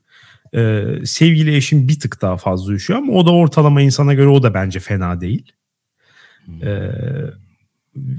[0.56, 4.44] Ee, sevgili eşim bir tık daha fazla üşüyor ama o da ortalama insana göre o
[4.44, 5.52] da bence fena değil.
[6.62, 6.92] Ee,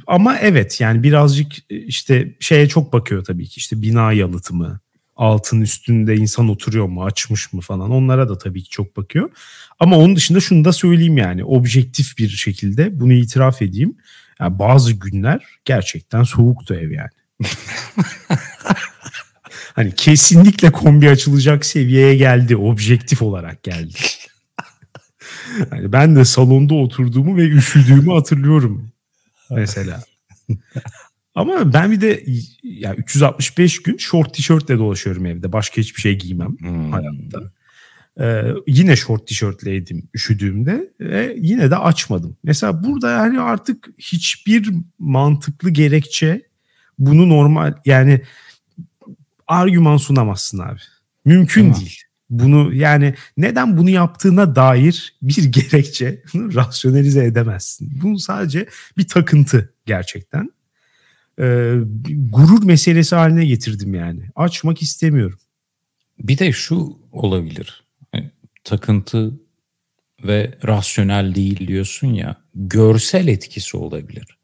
[0.06, 4.80] ama evet yani birazcık işte şeye çok bakıyor tabii ki işte bina yalıtımı,
[5.16, 9.30] altın üstünde insan oturuyor mu, açmış mı falan onlara da tabii ki çok bakıyor.
[9.78, 13.96] Ama onun dışında şunu da söyleyeyim yani objektif bir şekilde bunu itiraf edeyim.
[14.40, 17.10] Yani bazı günler gerçekten soğuktu ev yani.
[19.74, 23.98] hani kesinlikle kombi açılacak seviyeye geldi, objektif olarak geldi.
[25.70, 28.95] hani ben de salonda oturduğumu ve üşüdüğümü hatırlıyorum
[29.50, 30.04] mesela.
[31.35, 32.24] Ama ben bir de
[32.62, 35.52] ya 365 gün short tişörtle dolaşıyorum evde.
[35.52, 36.92] Başka hiçbir şey giymem hmm.
[36.92, 37.52] hayatta.
[38.20, 42.37] Ee, yine short tişörtleydim üşüdüğümde ve yine de açmadım.
[42.44, 46.42] Mesela burada yani artık hiçbir mantıklı gerekçe
[46.98, 48.22] bunu normal yani
[49.46, 50.80] argüman sunamazsın abi.
[51.24, 51.80] Mümkün tamam.
[51.80, 52.06] değil.
[52.30, 58.00] Bunu yani neden bunu yaptığına dair bir gerekçe rasyonelize edemezsin.
[58.02, 58.66] Bu sadece
[58.98, 60.50] bir takıntı gerçekten.
[61.40, 61.74] Ee,
[62.08, 64.22] gurur meselesi haline getirdim yani.
[64.36, 65.38] Açmak istemiyorum.
[66.18, 67.84] Bir de şu olabilir.
[68.14, 68.30] Yani,
[68.64, 69.32] takıntı
[70.24, 72.36] ve rasyonel değil diyorsun ya.
[72.54, 74.38] Görsel etkisi olabilir.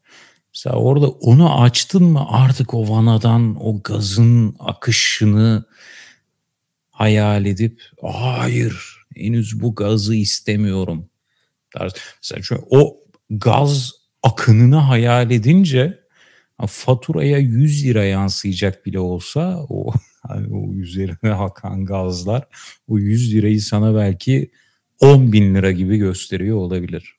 [0.55, 5.63] Mesela orada onu açtın mı artık o vanadan o gazın akışını
[6.93, 11.09] hayal edip hayır henüz bu gazı istemiyorum.
[12.21, 12.97] Mesela şu, o
[13.29, 13.91] gaz
[14.23, 16.03] akınını hayal edince
[16.67, 19.93] faturaya 100 lira yansıyacak bile olsa o
[20.27, 22.47] hani o üzerine hakan gazlar
[22.87, 24.51] o 100 lirayı sana belki
[24.99, 27.15] 10 bin lira gibi gösteriyor olabilir.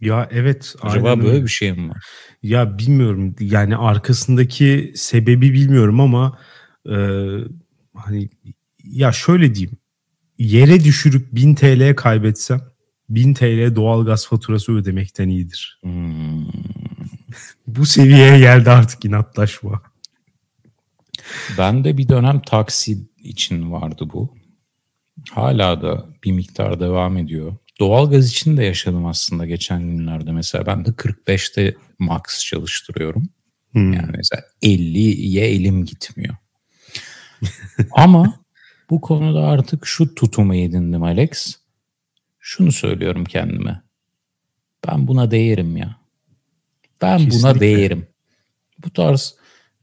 [0.00, 0.74] Ya evet.
[0.82, 2.06] Acaba böyle bir şey mi var?
[2.42, 3.36] Ya bilmiyorum.
[3.40, 6.38] Yani arkasındaki sebebi bilmiyorum ama
[6.86, 6.96] e,
[7.94, 8.28] hani
[8.86, 9.76] ya şöyle diyeyim.
[10.38, 12.60] Yere düşürüp 1000 TL kaybetsem
[13.08, 15.78] 1000 TL doğalgaz faturası ödemekten iyidir.
[15.82, 16.46] Hmm.
[17.66, 19.82] Bu seviyeye geldi artık inatlaşma.
[21.58, 24.34] Ben de bir dönem taksi için vardı bu.
[25.30, 27.56] Hala da bir miktar devam ediyor.
[27.80, 30.32] Doğalgaz için de yaşadım aslında geçen günlerde.
[30.32, 33.28] Mesela ben de 45'te max çalıştırıyorum.
[33.72, 33.92] Hmm.
[33.92, 36.36] Yani mesela 50'ye elim gitmiyor.
[37.90, 38.45] Ama
[38.90, 41.56] bu konuda artık şu tutumu edindim Alex.
[42.38, 43.82] Şunu söylüyorum kendime.
[44.88, 45.96] Ben buna değerim ya.
[47.02, 47.38] Ben Kesinlikle.
[47.38, 48.06] buna değerim.
[48.84, 49.36] Bu tarz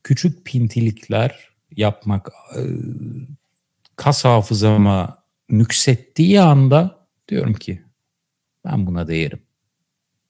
[0.04, 2.62] küçük pintilikler yapmak e,
[3.96, 7.84] kas hafızama nüksettiği anda diyorum ki
[8.66, 9.42] ben buna değerim.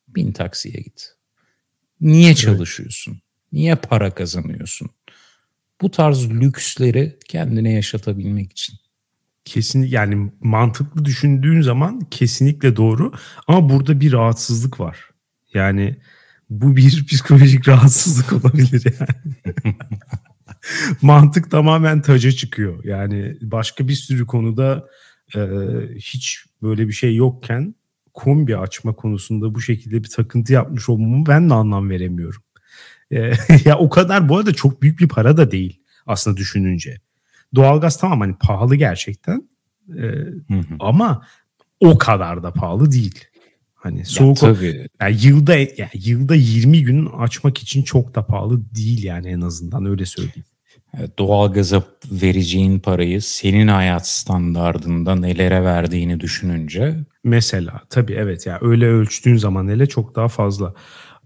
[0.07, 1.15] Bin taksiye git.
[2.01, 3.21] Niye çalışıyorsun?
[3.51, 4.89] Niye para kazanıyorsun?
[5.83, 8.75] Bu tarz lüksleri kendine yaşatabilmek için.
[9.45, 13.13] Kesin yani mantıklı düşündüğün zaman kesinlikle doğru
[13.47, 15.09] ama burada bir rahatsızlık var.
[15.53, 15.97] Yani
[16.49, 19.75] bu bir psikolojik rahatsızlık olabilir yani.
[21.01, 22.83] Mantık tamamen taca çıkıyor.
[22.83, 24.87] Yani başka bir sürü konuda
[25.35, 25.39] e,
[25.95, 27.75] hiç böyle bir şey yokken
[28.13, 32.41] kombi açma konusunda bu şekilde bir takıntı yapmış olmamı ben de anlam veremiyorum.
[33.13, 33.33] E,
[33.65, 36.97] ya o kadar bu arada çok büyük bir para da değil aslında düşününce.
[37.55, 39.49] Doğalgaz tamam hani pahalı gerçekten.
[39.89, 40.75] E, hı hı.
[40.79, 41.25] Ama
[41.79, 43.25] o kadar da pahalı değil.
[43.73, 44.87] Hani soğuk ya, tabii.
[45.01, 49.85] Yani yılda yani yılda 20 gün açmak için çok da pahalı değil yani en azından
[49.85, 50.45] öyle söyleyeyim.
[51.19, 58.87] Doğalgaza vereceğin parayı senin hayat standardında nelere verdiğini düşününce mesela tabii evet ya yani öyle
[58.87, 60.73] ölçtüğün zaman hele çok daha fazla.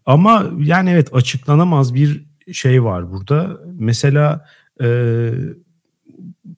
[0.08, 3.62] Ama yani evet açıklanamaz bir şey var burada.
[3.74, 4.46] Mesela
[4.82, 4.88] e,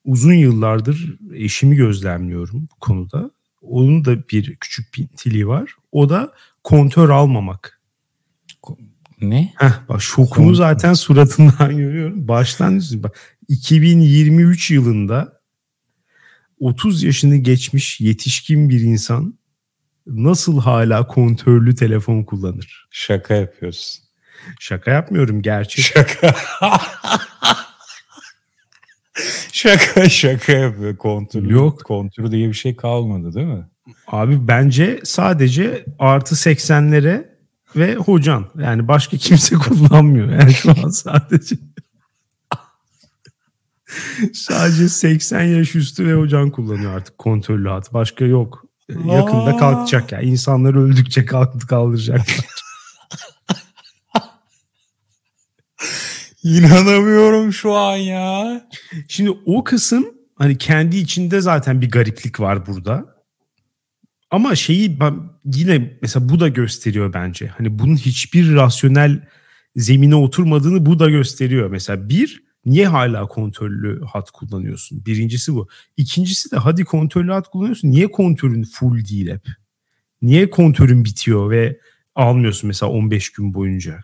[0.05, 3.31] uzun yıllardır eşimi gözlemliyorum bu konuda.
[3.62, 5.75] Onun da bir küçük pintiliği var.
[5.91, 6.33] O da
[6.63, 7.81] kontör almamak.
[9.21, 9.53] Ne?
[9.57, 10.53] Heh, bak şokunu Kontör.
[10.53, 12.27] zaten suratından görüyorum.
[12.27, 15.41] Baştan bak 2023 yılında
[16.59, 19.38] 30 yaşını geçmiş yetişkin bir insan
[20.07, 22.88] nasıl hala kontörlü telefon kullanır?
[22.91, 24.03] Şaka yapıyorsun.
[24.59, 25.85] Şaka yapmıyorum gerçek.
[25.85, 26.35] Şaka.
[29.51, 31.49] şaka şaka yapıyor kontür.
[31.49, 31.83] Yok.
[31.85, 33.67] Kontür diye bir şey kalmadı değil mi?
[34.07, 37.29] Abi bence sadece artı 80'lere
[37.75, 38.45] ve hocan.
[38.57, 40.29] Yani başka kimse kullanmıyor.
[40.29, 41.55] Yani şu an sadece
[44.33, 47.93] sadece 80 yaş üstü ve hocan kullanıyor artık kontrollü hat.
[47.93, 48.68] Başka yok.
[48.89, 50.19] Yakında kalkacak ya.
[50.19, 50.30] Yani.
[50.30, 52.38] İnsanlar öldükçe kalktı kaldıracaklar.
[56.43, 58.62] İnanamıyorum şu an ya.
[59.08, 63.19] Şimdi o kısım hani kendi içinde zaten bir gariplik var burada.
[64.32, 67.47] Ama şeyi ben yine mesela bu da gösteriyor bence.
[67.47, 69.28] Hani bunun hiçbir rasyonel
[69.75, 71.69] zemine oturmadığını bu da gösteriyor.
[71.69, 75.05] Mesela bir niye hala kontrollü hat kullanıyorsun?
[75.05, 75.67] Birincisi bu.
[75.97, 77.91] İkincisi de hadi kontrollü hat kullanıyorsun.
[77.91, 79.47] Niye kontörün full değil hep?
[80.21, 81.79] Niye kontörün bitiyor ve
[82.15, 83.99] almıyorsun mesela 15 gün boyunca?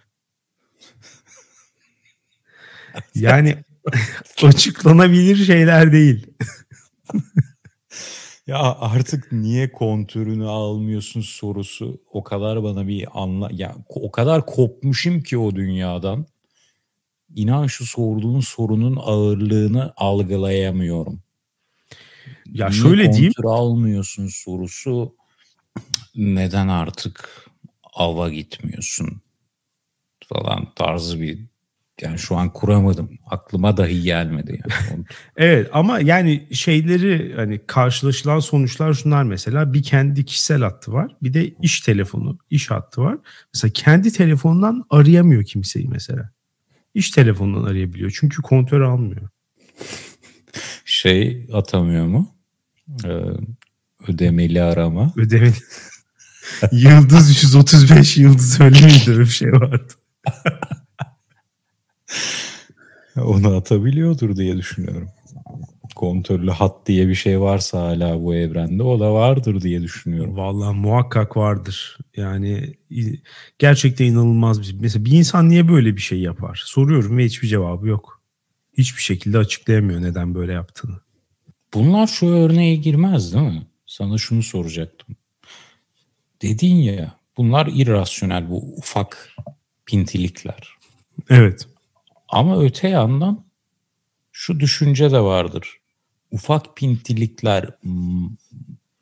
[3.16, 3.56] Yani
[4.44, 6.28] açıklanabilir şeyler değil.
[8.48, 15.22] ya artık niye kontürünü almıyorsun sorusu o kadar bana bir anla ya o kadar kopmuşum
[15.22, 16.28] ki o dünyadan.
[17.36, 21.20] İnan şu sorduğun sorunun ağırlığını algılayamıyorum.
[22.46, 23.34] Ya niye şöyle diyeyim.
[23.44, 25.16] almıyorsun sorusu
[26.16, 27.46] neden artık
[27.94, 29.22] ava gitmiyorsun
[30.28, 31.40] falan tarzı bir
[32.02, 33.10] yani şu an kuramadım.
[33.26, 35.04] Aklıma dahi gelmedi yani.
[35.38, 41.16] evet ama yani şeyleri hani karşılaşılan sonuçlar şunlar mesela bir kendi kişisel hattı var.
[41.24, 43.18] Bir de iş telefonu, iş hattı var.
[43.54, 46.35] Mesela kendi telefonundan arayamıyor kimseyi mesela.
[46.96, 48.18] İş telefonundan arayabiliyor.
[48.20, 49.30] Çünkü kontör almıyor.
[50.86, 52.36] Şey atamıyor mu?
[53.06, 53.10] Ee,
[54.08, 55.14] ödemeli arama.
[55.18, 55.54] Ödemeli.
[56.72, 59.94] yıldız 135 yıldız öyle miydi bir şey vardı.
[63.18, 65.10] Onu atabiliyordur diye düşünüyorum.
[65.96, 70.38] Kontörlü hat diye bir şey varsa hala bu evrende o da vardır diye düşünüyorum.
[70.38, 71.98] Vallahi muhakkak vardır.
[72.16, 72.74] Yani
[73.60, 74.78] gerçekten inanılmaz bir şey.
[74.80, 76.62] Mesela bir insan niye böyle bir şey yapar?
[76.66, 78.22] Soruyorum ve hiçbir cevabı yok.
[78.78, 81.00] Hiçbir şekilde açıklayamıyor neden böyle yaptığını.
[81.74, 83.68] Bunlar şu örneğe girmez değil mi?
[83.86, 85.16] Sana şunu soracaktım.
[86.42, 89.36] Dedin ya bunlar irrasyonel bu ufak
[89.86, 90.70] pintilikler.
[91.30, 91.68] Evet.
[92.30, 93.46] Ama öte yandan
[94.32, 95.78] şu düşünce de vardır.
[96.36, 97.70] Ufak pintilikler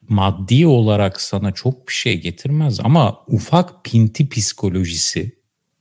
[0.10, 5.36] maddi olarak sana çok bir şey getirmez ama ufak pinti psikolojisi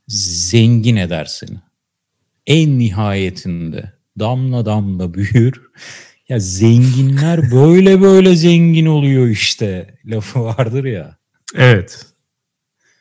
[0.07, 1.57] zengin eder seni.
[2.47, 5.61] En nihayetinde damla damla büyür.
[6.29, 11.17] Ya zenginler böyle böyle zengin oluyor işte lafı vardır ya.
[11.55, 12.05] Evet.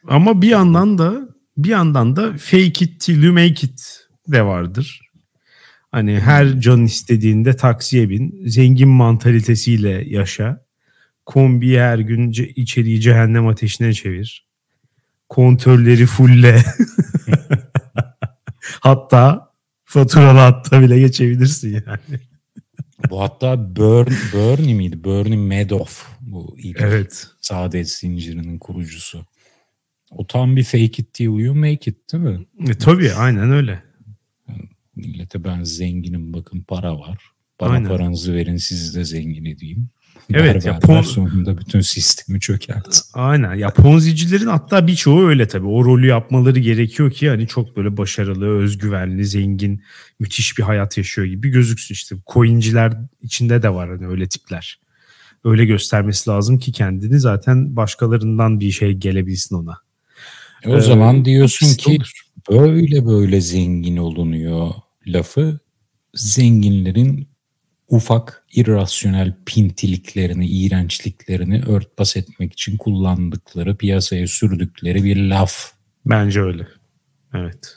[0.09, 5.12] Ama bir yandan da bir yandan da fake it till you make it de vardır.
[5.92, 10.64] Hani her can istediğinde taksiye bin, zengin mantalitesiyle yaşa.
[11.26, 14.46] Kombi her gün içeriği cehennem ateşine çevir.
[15.28, 16.64] Kontörleri fulle.
[18.81, 19.52] hatta
[19.85, 22.20] faturalı hatta bile geçebilirsin yani.
[23.11, 25.05] Bu hatta Burn, Bernie miydi?
[25.05, 27.28] Bernie Madoff bu ilk evet.
[27.40, 29.26] saadet zincirinin kurucusu.
[30.11, 32.46] O tam bir fake it till you make it değil mi?
[32.68, 33.91] E, tabii aynen öyle.
[34.96, 37.18] Millete ben zenginim bakın para var.
[37.61, 37.88] Bana Aynen.
[37.88, 39.88] paranızı verin sizi de zengin edeyim.
[40.35, 41.02] Evet ya pon...
[41.02, 43.00] sonunda bütün sistemi çökert.
[43.14, 45.66] Aynen ya ponzicilerin hatta birçoğu öyle tabii.
[45.66, 49.83] O rolü yapmaları gerekiyor ki hani çok böyle başarılı, özgüvenli, zengin,
[50.20, 52.16] müthiş bir hayat yaşıyor gibi gözüksün işte.
[52.33, 54.81] Coinciler içinde de var hani öyle tipler.
[55.44, 59.78] Öyle göstermesi lazım ki kendini zaten başkalarından bir şey gelebilsin ona.
[60.62, 62.21] E o ee, zaman diyorsun ki olur.
[62.50, 64.70] Böyle böyle zengin olunuyor
[65.07, 65.59] lafı
[66.14, 67.28] zenginlerin
[67.88, 75.72] ufak irrasyonel pintiliklerini, iğrençliklerini örtbas etmek için kullandıkları, piyasaya sürdükleri bir laf.
[76.07, 76.68] Bence öyle.
[77.35, 77.76] Evet.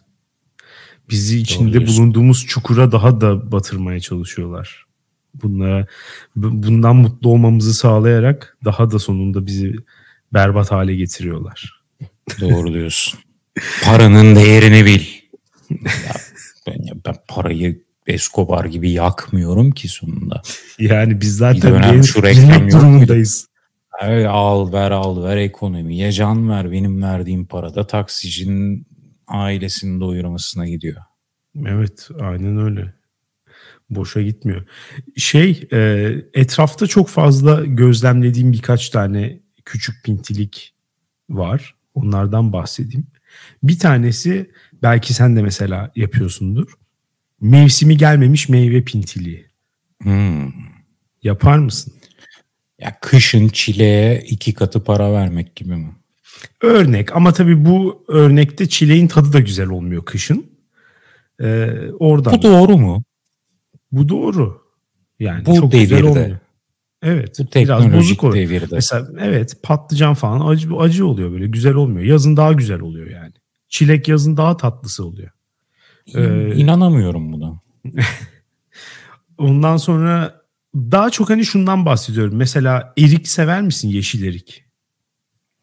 [1.09, 4.85] Bizi içinde bulunduğumuz çukura daha da batırmaya çalışıyorlar.
[5.33, 5.87] Bunlara,
[6.35, 9.75] bundan mutlu olmamızı sağlayarak daha da sonunda bizi
[10.33, 11.81] berbat hale getiriyorlar.
[12.41, 13.19] Doğru diyorsun.
[13.83, 15.03] Paranın değerini bil.
[15.69, 16.13] Ya
[16.67, 20.41] ben, ben parayı Escobar gibi yakmıyorum ki sonunda.
[20.79, 23.47] Yani biz zaten bir şu reklam durumundayız.
[24.01, 28.87] Evet, al ver al ver ekonomiye can ver benim verdiğim para da taksicinin
[29.27, 31.01] ailesini doyurmasına gidiyor.
[31.65, 32.93] Evet aynen öyle.
[33.89, 34.65] Boşa gitmiyor.
[35.17, 40.73] Şey e, etrafta çok fazla gözlemlediğim birkaç tane küçük pintilik
[41.29, 41.75] var.
[41.93, 43.07] Onlardan bahsedeyim.
[43.63, 44.51] Bir tanesi
[44.83, 46.73] belki sen de mesela yapıyorsundur.
[47.41, 49.45] Mevsimi gelmemiş meyve pintiliği.
[50.03, 50.51] Hmm.
[51.23, 51.93] Yapar mısın?
[52.79, 55.95] Ya kışın çileğe iki katı para vermek gibi mi?
[56.61, 60.45] Örnek ama tabii bu örnekte çileğin tadı da güzel olmuyor kışın.
[61.41, 61.69] Ee,
[61.99, 62.33] oradan.
[62.33, 63.03] Bu doğru mu?
[63.91, 64.61] Bu doğru.
[65.19, 65.83] Yani bu çok devirde.
[65.83, 66.37] güzel olmuyor.
[67.05, 67.39] Evet.
[67.39, 68.49] Bu biraz bozuk oluyor.
[68.49, 68.75] Devirde.
[68.75, 72.05] Mesela evet patlıcan falan acı acı oluyor böyle güzel olmuyor.
[72.05, 73.33] Yazın daha güzel oluyor yani.
[73.69, 75.31] Çilek yazın daha tatlısı oluyor.
[76.15, 77.61] Ee, İnanamıyorum buna.
[79.37, 80.41] ondan sonra
[80.75, 82.35] daha çok hani şundan bahsediyorum.
[82.35, 84.65] Mesela erik sever misin yeşil erik?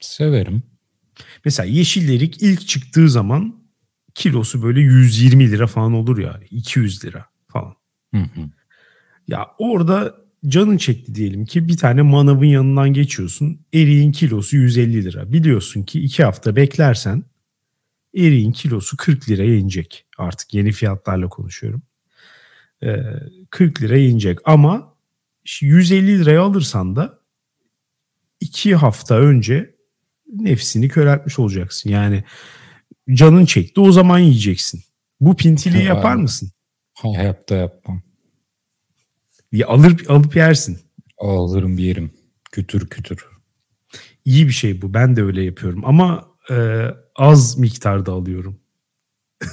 [0.01, 0.63] Severim.
[1.45, 3.63] Mesela yeşil erik ilk çıktığı zaman
[4.15, 7.75] kilosu böyle 120 lira falan olur ya 200 lira falan.
[8.15, 8.51] Hı hı.
[9.29, 13.61] Ya orada canın çekti diyelim ki bir tane manavın yanından geçiyorsun.
[13.75, 15.33] Eriğin kilosu 150 lira.
[15.33, 17.25] Biliyorsun ki iki hafta beklersen
[18.15, 20.07] eriğin kilosu 40 liraya inecek.
[20.19, 21.83] Artık yeni fiyatlarla konuşuyorum.
[22.83, 22.97] Ee,
[23.51, 24.95] 40 liraya inecek ama
[25.61, 27.19] 150 liraya alırsan da
[28.41, 29.75] iki hafta önce
[30.33, 31.91] nefsini köreltmiş olacaksın.
[31.91, 32.25] Yani
[33.13, 34.83] canın çekti o zaman yiyeceksin.
[35.21, 36.51] Bu pintiliği yapar mısın?
[36.95, 38.03] Hayatta yapmam.
[39.53, 40.79] Ya alır alıp yersin.
[41.19, 42.11] Alırım bir yerim.
[42.53, 43.27] Kütür kütür.
[44.25, 44.95] İyi bir şey bu.
[44.95, 46.87] Ben de öyle yapıyorum ama e,
[47.17, 48.61] az miktarda alıyorum.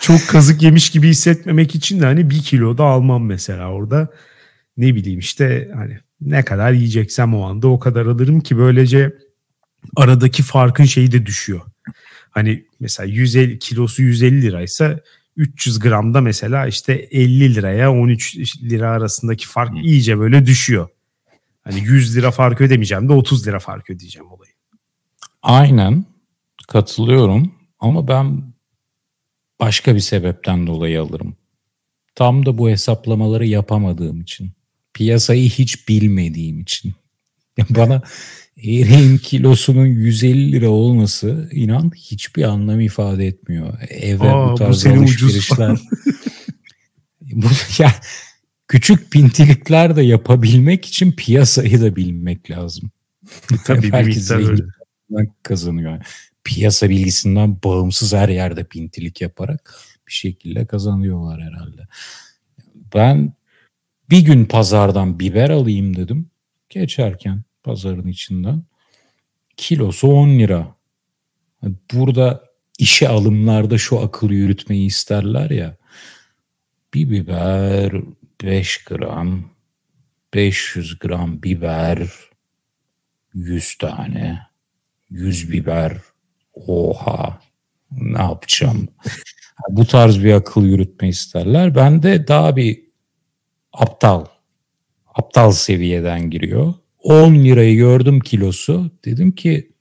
[0.00, 4.08] Çok kazık yemiş gibi hissetmemek için de hani bir kilo da almam mesela orada.
[4.76, 9.16] Ne bileyim işte hani ne kadar yiyeceksem o anda o kadar alırım ki böylece
[9.96, 11.60] aradaki farkın şeyi de düşüyor.
[12.30, 15.00] Hani mesela 150 kilosu 150 liraysa
[15.36, 20.88] 300 gramda mesela işte 50 liraya 13 lira arasındaki fark iyice böyle düşüyor.
[21.64, 24.52] Hani 100 lira fark ödemeyeceğim de 30 lira fark ödeyeceğim olayı.
[25.42, 26.04] Aynen
[26.68, 28.52] katılıyorum ama ben
[29.60, 31.36] başka bir sebepten dolayı alırım.
[32.14, 34.52] Tam da bu hesaplamaları yapamadığım için.
[34.94, 36.94] Piyasayı hiç bilmediğim için.
[37.70, 38.02] Bana
[38.56, 43.78] eriğin kilosunun 150 lira olması inan hiçbir anlam ifade etmiyor.
[44.20, 45.78] Aa, bu tarz bu alışverişler.
[47.20, 47.46] bu,
[47.78, 47.94] ya,
[48.68, 52.90] küçük pintilikler de yapabilmek için piyasayı da bilmek lazım.
[53.66, 54.66] Tabii bir miktar
[55.42, 56.06] kazanıyor.
[56.44, 59.74] Piyasa bilgisinden bağımsız her yerde pintilik yaparak
[60.06, 61.86] bir şekilde kazanıyorlar herhalde.
[62.94, 63.32] Ben
[64.10, 66.30] bir gün pazardan biber alayım dedim.
[66.68, 68.64] Geçerken pazarın içinden.
[69.56, 70.76] Kilosu 10 lira.
[71.92, 72.44] Burada
[72.78, 75.76] işe alımlarda şu akıl yürütmeyi isterler ya.
[76.94, 77.92] Bir biber
[78.42, 79.44] 5 gram,
[80.34, 82.08] 500 gram biber,
[83.34, 84.38] 100 tane,
[85.10, 85.96] 100 biber.
[86.54, 87.40] Oha
[87.90, 88.88] ne yapacağım?
[89.68, 91.74] Bu tarz bir akıl yürütme isterler.
[91.74, 92.82] Ben de daha bir
[93.72, 94.24] aptal,
[95.14, 96.74] aptal seviyeden giriyor.
[97.02, 98.90] 10 lirayı gördüm kilosu.
[99.04, 99.72] Dedim ki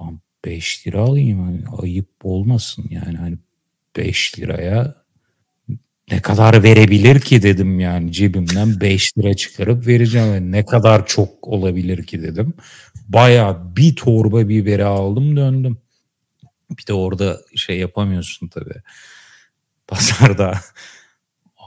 [0.00, 3.38] lan 5 lira alayım hani ayıp olmasın yani hani
[3.96, 5.02] 5 liraya
[6.10, 10.34] ne kadar verebilir ki dedim yani cebimden 5 lira çıkarıp vereceğim.
[10.34, 12.54] Yani ne kadar çok olabilir ki dedim.
[13.08, 15.78] Baya bir torba biberi aldım döndüm.
[16.70, 18.82] Bir de orada şey yapamıyorsun tabii.
[19.86, 20.60] Pazarda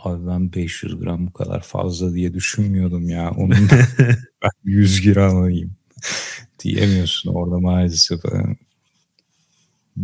[0.08, 3.32] abi ben 500 gram bu kadar fazla diye düşünmüyordum ya.
[3.32, 3.70] Onun
[4.44, 5.72] ben 100 gram alayım
[6.64, 8.22] diyemiyorsun orada maalesef.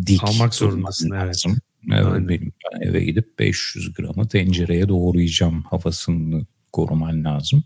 [0.05, 1.43] Dik Almak zorundasın evet.
[1.91, 7.63] Evet, benim ben eve gidip 500 gramı tencereye doğrayacağım havasını koruman lazım.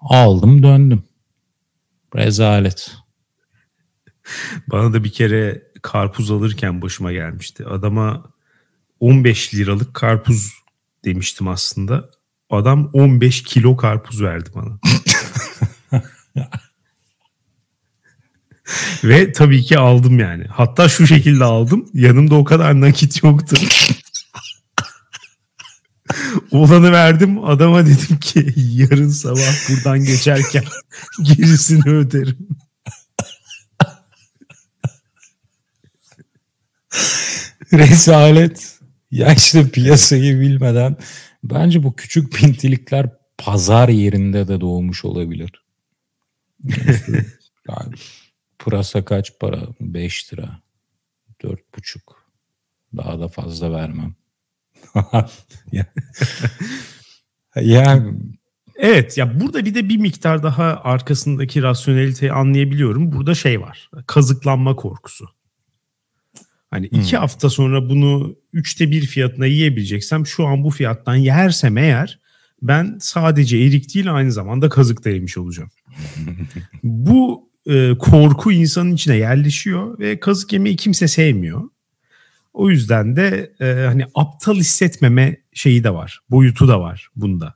[0.00, 1.02] Aldım döndüm.
[2.16, 2.92] Rezalet.
[4.66, 7.66] Bana da bir kere karpuz alırken başıma gelmişti.
[7.66, 8.32] Adama
[9.00, 10.59] 15 liralık karpuz
[11.04, 12.10] demiştim aslında.
[12.50, 14.78] Adam 15 kilo karpuz verdi bana.
[19.04, 20.44] Ve tabii ki aldım yani.
[20.44, 21.86] Hatta şu şekilde aldım.
[21.94, 23.56] Yanımda o kadar nakit yoktu.
[26.50, 27.44] Olanı verdim.
[27.44, 30.64] Adama dedim ki yarın sabah buradan geçerken
[31.22, 32.48] gerisini öderim.
[37.72, 38.69] Rezalet.
[39.10, 40.96] Ya işte piyasayı bilmeden
[41.44, 45.64] bence bu küçük pintilikler pazar yerinde de doğmuş olabilir.
[47.68, 47.94] yani
[48.58, 49.60] pırasa kaç para?
[49.80, 50.60] 5 lira.
[51.42, 52.00] 4,5.
[52.96, 54.14] Daha da fazla vermem.
[57.56, 58.14] yani
[58.76, 63.12] Evet ya burada bir de bir miktar daha arkasındaki rasyoneliteyi anlayabiliyorum.
[63.12, 63.90] Burada şey var.
[64.06, 65.28] Kazıklanma korkusu.
[66.70, 67.18] Hani iki hmm.
[67.18, 72.20] hafta sonra bunu üçte bir fiyatına yiyebileceksem şu an bu fiyattan yersem eğer
[72.62, 75.70] ben sadece erik değil aynı zamanda kazık da yemiş olacağım.
[76.82, 81.62] bu e, korku insanın içine yerleşiyor ve kazık yemeyi kimse sevmiyor.
[82.52, 87.54] O yüzden de e, hani aptal hissetmeme şeyi de var, boyutu da var bunda.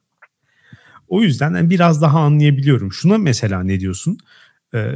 [1.08, 2.92] O yüzden yani biraz daha anlayabiliyorum.
[2.92, 4.18] Şuna mesela ne diyorsun?
[4.74, 4.90] E,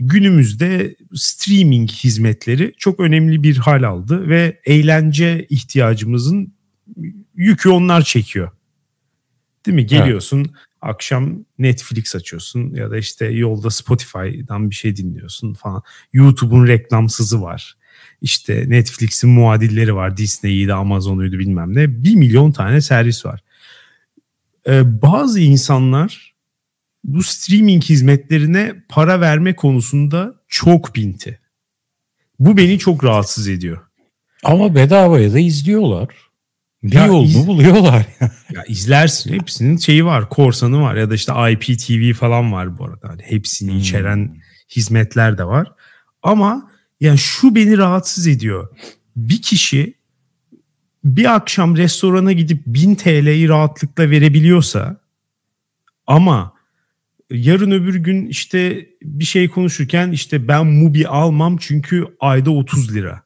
[0.00, 6.54] günümüzde streaming hizmetleri çok önemli bir hal aldı ve eğlence ihtiyacımızın
[7.34, 8.50] yükü onlar çekiyor.
[9.66, 9.86] Değil mi?
[9.86, 10.50] Geliyorsun evet.
[10.80, 15.82] akşam Netflix açıyorsun ya da işte yolda Spotify'dan bir şey dinliyorsun falan.
[16.12, 17.76] YouTube'un reklamsızı var.
[18.20, 20.16] İşte Netflix'in muadilleri var.
[20.16, 22.04] Disney'iydi, Amazon'uydu bilmem ne.
[22.04, 23.40] Bir milyon tane servis var.
[24.68, 26.35] Ee, bazı insanlar
[27.06, 31.40] bu streaming hizmetlerine para verme konusunda çok binti.
[32.38, 33.78] Bu beni çok rahatsız ediyor.
[34.44, 36.08] Ama bedavaya da izliyorlar.
[36.82, 37.46] Bir ya yolunu iz...
[37.46, 38.06] buluyorlar.
[38.52, 39.32] ya izlersin.
[39.32, 40.28] Hepsinin şeyi var.
[40.28, 43.08] Korsanı var ya da işte IPTV falan var bu arada.
[43.08, 43.78] Hani hepsini hmm.
[43.78, 44.36] içeren
[44.76, 45.72] hizmetler de var.
[46.22, 48.76] Ama yani şu beni rahatsız ediyor.
[49.16, 49.94] Bir kişi
[51.04, 55.00] bir akşam restorana gidip 1000 TL'yi rahatlıkla verebiliyorsa
[56.06, 56.55] ama
[57.30, 63.22] yarın öbür gün işte bir şey konuşurken işte ben Mubi almam çünkü ayda 30 lira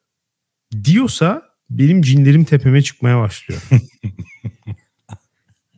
[0.83, 3.61] diyorsa benim cinlerim tepeme çıkmaya başlıyor.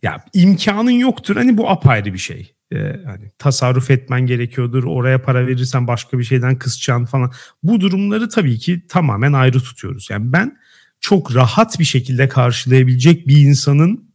[0.01, 2.55] ya imkanın yoktur hani bu apayrı bir şey.
[2.71, 4.83] Ee, hani tasarruf etmen gerekiyordur.
[4.83, 7.31] Oraya para verirsen başka bir şeyden kısacaksın falan.
[7.63, 10.07] Bu durumları tabii ki tamamen ayrı tutuyoruz.
[10.09, 10.57] Yani ben
[10.99, 14.09] çok rahat bir şekilde karşılayabilecek bir insanın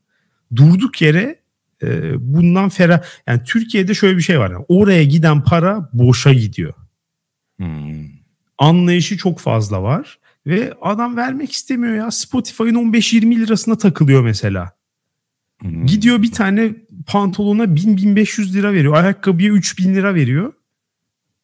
[0.56, 1.37] durduk yere
[1.82, 4.50] e, bundan ferah yani Türkiye'de şöyle bir şey var.
[4.50, 6.74] Yani oraya giden para boşa gidiyor.
[7.56, 8.08] Hmm.
[8.58, 12.10] Anlayışı çok fazla var ve adam vermek istemiyor ya.
[12.10, 14.72] Spotify'ın 15-20 lirasına takılıyor mesela.
[15.60, 15.86] Hmm.
[15.86, 16.74] Gidiyor bir tane
[17.06, 18.94] pantolona 1000-1500 lira veriyor.
[18.94, 20.52] Ayakkabıya 3000 lira veriyor.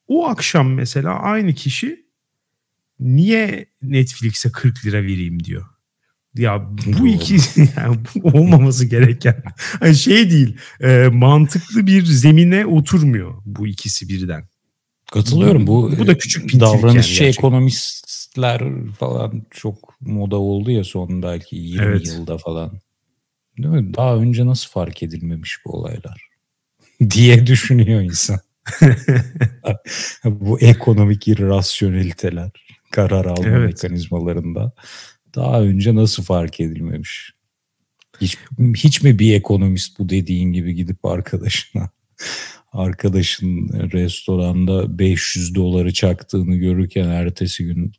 [0.09, 2.05] O akşam mesela aynı kişi
[3.01, 5.74] niye Netflix'e 40 lira vereyim diyor.
[6.35, 7.35] Ya bu iki
[7.77, 9.43] yani bu olmaması gereken
[9.83, 14.45] yani şey değil e, mantıklı bir zemine oturmuyor bu ikisi birden.
[15.13, 18.63] Katılıyorum bu bu da küçük davranışçı yani ekonomistler
[18.99, 22.07] falan çok moda oldu ya son belki 20 evet.
[22.07, 22.81] yılda falan.
[23.59, 23.95] Değil mi?
[23.95, 26.29] Daha önce nasıl fark edilmemiş bu olaylar
[27.11, 28.41] diye düşünüyor insan.
[30.25, 32.51] bu ekonomik irrasyoneliteler
[32.91, 33.67] karar alma evet.
[33.67, 34.73] mekanizmalarında
[35.37, 37.33] daha önce nasıl fark edilmemiş?
[38.21, 38.39] Hiç,
[38.77, 41.91] hiç mi bir ekonomist bu dediğin gibi gidip arkadaşına
[42.73, 47.93] arkadaşın restoranda 500 doları çaktığını görürken ertesi gün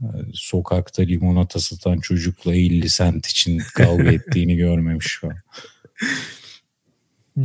[0.00, 5.36] e, sokakta limonata satan çocukla 50 sent için kavga ettiğini görmemiş şu an.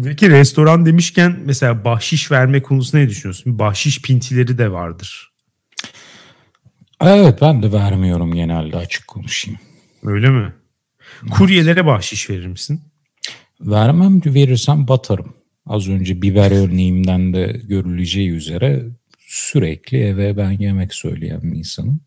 [0.03, 3.60] Peki restoran demişken mesela bahşiş verme konusunda ne düşünüyorsun?
[3.60, 5.29] Bahşiş pintileri de vardır.
[7.02, 9.60] Evet ben de vermiyorum genelde açık konuşayım.
[10.04, 10.54] Öyle mi?
[11.32, 12.82] Kuryelere bahşiş verir misin?
[13.62, 15.34] Vermem verirsem batarım.
[15.66, 18.86] Az önce biber örneğimden de görüleceği üzere
[19.20, 22.02] sürekli eve ben yemek söyleyen bir insanım.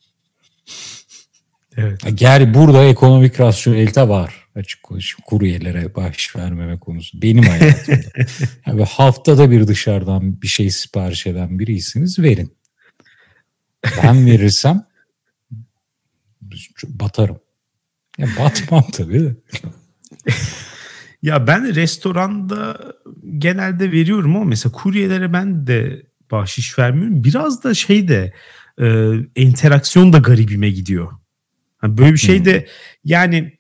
[1.77, 2.01] Evet.
[2.15, 5.23] Gel burada ekonomik rasyonelite var açık konuşayım.
[5.27, 8.01] Kuryelere bahşiş vermeme konusu benim hayatımda.
[8.67, 12.57] yani haftada bir dışarıdan bir şey sipariş eden biriyseniz verin.
[14.03, 14.87] Ben verirsem
[16.89, 17.39] batarım.
[18.19, 19.37] Ya batmam tabii
[21.23, 22.79] ya ben restoranda
[23.39, 27.25] genelde veriyorum ama mesela kuryelere ben de bahşiş vermiyorum.
[27.25, 28.33] Biraz da şey de
[28.81, 31.13] e, interaksiyon da garibime gidiyor.
[31.83, 32.67] Yani böyle bir şey de hmm.
[33.05, 33.59] yani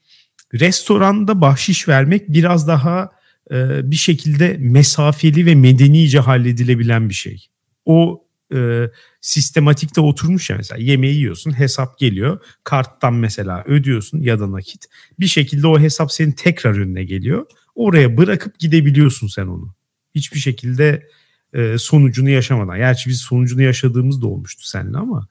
[0.54, 3.10] restoranda bahşiş vermek biraz daha
[3.50, 7.46] e, bir şekilde mesafeli ve medenice halledilebilen bir şey.
[7.84, 8.90] O e,
[9.20, 10.82] sistematikte oturmuş ya mesela.
[10.82, 12.40] Yemeği yiyorsun hesap geliyor.
[12.64, 14.86] Karttan mesela ödüyorsun ya da nakit.
[15.20, 17.46] Bir şekilde o hesap senin tekrar önüne geliyor.
[17.74, 19.74] Oraya bırakıp gidebiliyorsun sen onu.
[20.14, 21.08] Hiçbir şekilde
[21.54, 22.76] e, sonucunu yaşamadan.
[22.76, 25.28] Gerçi biz sonucunu yaşadığımız da olmuştu seninle ama.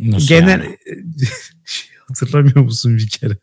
[0.00, 0.78] Nasıl genel yani?
[2.08, 3.36] hatırlamıyor musun bir kere?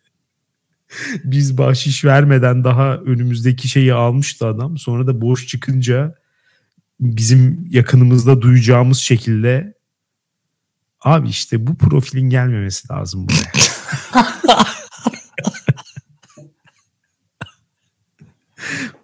[1.24, 4.78] Biz bahşiş vermeden daha önümüzdeki şeyi almıştı adam.
[4.78, 6.16] Sonra da boş çıkınca
[7.00, 9.78] bizim yakınımızda duyacağımız şekilde
[11.02, 13.52] abi işte bu profilin gelmemesi lazım buraya.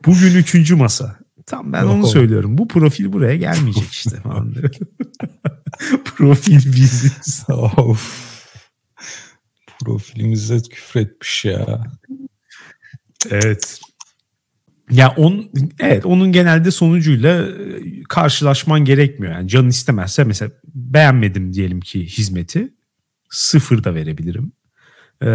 [0.05, 1.19] Bugün üçüncü masa.
[1.45, 2.57] Tam ben onu söylüyorum.
[2.57, 4.53] Bu profil buraya gelmeyecek işte falan
[6.05, 7.45] profil biziz.
[7.77, 8.33] of.
[9.79, 11.83] Profilimize küfretmiş ya.
[13.29, 13.79] Evet.
[14.91, 19.33] Ya on evet onun genelde sonucuyla e, karşılaşman gerekmiyor.
[19.33, 22.73] Yani canın istemezse mesela beğenmedim diyelim ki hizmeti
[23.29, 24.51] sıfır da verebilirim.
[25.21, 25.29] Ee,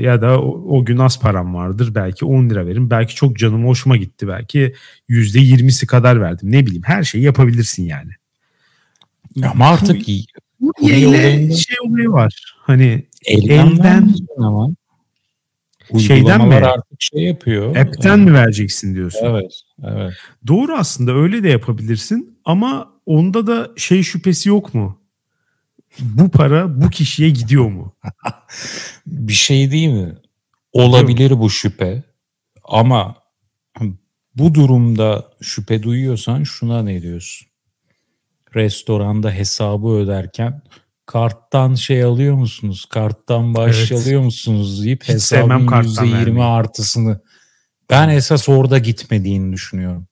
[0.00, 2.90] ya da o, o gün az param vardır belki 10 lira veririm.
[2.90, 4.74] Belki çok canım hoşuma gitti belki
[5.08, 6.52] yüzde 20'si kadar verdim.
[6.52, 8.10] Ne bileyim her şeyi yapabilirsin yani.
[9.50, 10.24] Ama artık iyi.
[10.60, 10.72] Bu
[11.56, 12.56] şey olayı var.
[12.58, 14.70] Hani elden, elden ama
[16.06, 16.54] Şeyden mi?
[16.54, 17.76] artık şey yapıyor.
[17.76, 18.30] App'ten yani.
[18.30, 19.26] mi vereceksin diyorsun?
[19.26, 20.12] Evet, evet.
[20.46, 25.00] Doğru aslında öyle de yapabilirsin ama onda da şey şüphesi yok mu?
[26.00, 27.96] Bu para bu kişiye gidiyor mu?
[29.06, 30.14] bir şey değil mi?
[30.72, 32.02] Olabilir bu şüphe
[32.64, 33.16] ama
[34.34, 37.48] bu durumda şüphe duyuyorsan şuna ne diyorsun?
[38.54, 40.62] Restoranda hesabı öderken
[41.06, 42.84] karttan şey alıyor musunuz?
[42.84, 44.02] Karttan bağış evet.
[44.02, 47.20] alıyor musunuz deyip Hiç hesabın %20 artısını.
[47.90, 50.06] Ben esas orada gitmediğini düşünüyorum.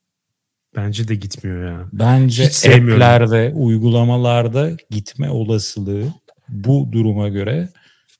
[0.75, 1.87] Bence de gitmiyor ya.
[1.93, 6.13] Bence app'lerde, uygulamalarda gitme olasılığı
[6.49, 7.69] bu duruma göre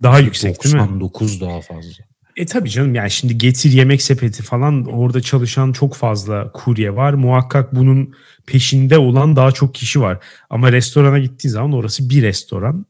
[0.04, 0.82] daha yüksek değil mi?
[0.82, 2.04] 99 daha fazla.
[2.36, 7.14] E tabii canım yani şimdi getir yemek sepeti falan orada çalışan çok fazla kurye var.
[7.14, 8.14] Muhakkak bunun
[8.46, 10.24] peşinde olan daha çok kişi var.
[10.50, 12.86] Ama restorana gittiği zaman orası bir restoran.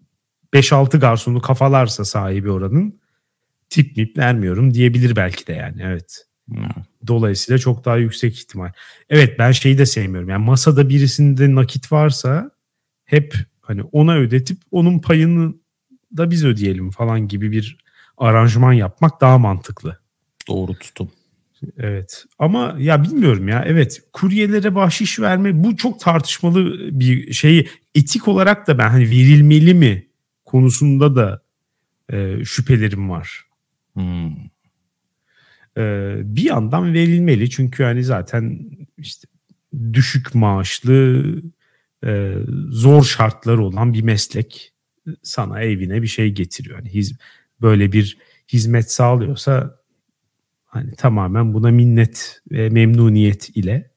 [0.53, 2.99] 5-6 garsonu kafalarsa sahibi oranın
[3.69, 6.25] tip mip vermiyorum diyebilir belki de yani evet.
[7.07, 8.71] Dolayısıyla çok daha yüksek ihtimal.
[9.09, 10.29] Evet ben şeyi de sevmiyorum.
[10.29, 12.51] Yani masada birisinde nakit varsa
[13.05, 15.53] hep hani ona ödetip onun payını
[16.17, 17.77] da biz ödeyelim falan gibi bir
[18.17, 19.99] aranjman yapmak daha mantıklı.
[20.47, 21.11] Doğru tutum.
[21.77, 28.27] Evet ama ya bilmiyorum ya evet kuryelere bahşiş verme bu çok tartışmalı bir şey etik
[28.27, 30.07] olarak da ben hani verilmeli mi
[30.45, 31.41] konusunda da
[32.11, 33.45] e, şüphelerim var.
[33.93, 34.31] Hmm.
[35.77, 38.59] E, bir yandan verilmeli çünkü hani zaten
[38.97, 39.27] işte
[39.93, 41.23] düşük maaşlı
[42.05, 42.33] e,
[42.69, 44.73] zor şartlar olan bir meslek
[45.23, 46.77] sana evine bir şey getiriyor.
[46.77, 47.13] Yani hiz,
[47.61, 48.17] böyle bir
[48.53, 49.79] hizmet sağlıyorsa
[50.65, 53.91] hani tamamen buna minnet ve memnuniyet ile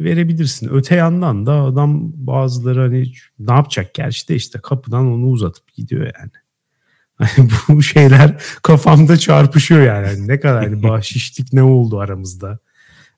[0.00, 0.68] verebilirsin.
[0.72, 6.02] Öte yandan da adam bazıları hani ne yapacak gerçi de işte kapıdan onu uzatıp gidiyor
[6.02, 6.30] yani.
[7.14, 10.06] Hani bu şeyler kafamda çarpışıyor yani.
[10.06, 12.58] yani ne kadar hani bahşişlik ne oldu aramızda.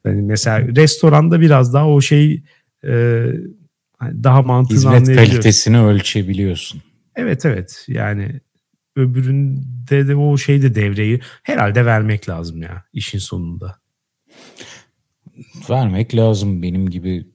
[0.05, 2.43] Yani mesela restoranda biraz daha o şey
[2.85, 3.25] e,
[3.99, 6.83] hani daha mantığını Hizmet kalitesini ölçebiliyorsun.
[7.17, 8.41] Evet evet yani
[8.97, 13.79] öbüründe de o şey de devreyi herhalde vermek lazım ya işin sonunda.
[15.71, 17.27] Vermek lazım benim gibi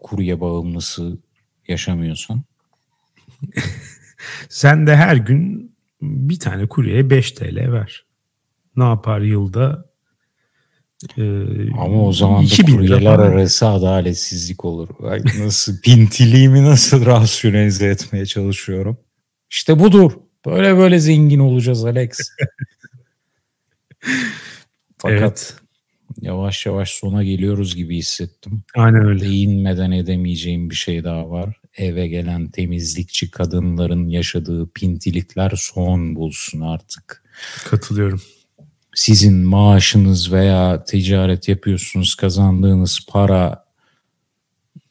[0.00, 1.18] kurye bağımlısı
[1.68, 2.42] yaşamıyorsan.
[4.48, 8.06] Sen de her gün bir tane kuryeye 5 TL ver.
[8.76, 9.94] Ne yapar yılda?
[11.18, 11.22] Ee,
[11.72, 14.88] Ama o zaman da kuryeler arası adaletsizlik olur.
[15.38, 18.98] Nasıl pintiliğimi nasıl rasyonelize etmeye çalışıyorum.
[19.50, 20.12] İşte budur.
[20.46, 22.18] Böyle böyle zengin olacağız Alex.
[24.98, 25.56] Fakat evet.
[26.20, 28.62] yavaş yavaş sona geliyoruz gibi hissettim.
[28.74, 29.24] Aynen öyle.
[29.24, 31.56] Değinmeden edemeyeceğim bir şey daha var.
[31.76, 37.24] Eve gelen temizlikçi kadınların yaşadığı pintilikler son bulsun artık.
[37.64, 38.22] Katılıyorum.
[38.94, 43.64] Sizin maaşınız veya ticaret yapıyorsunuz kazandığınız para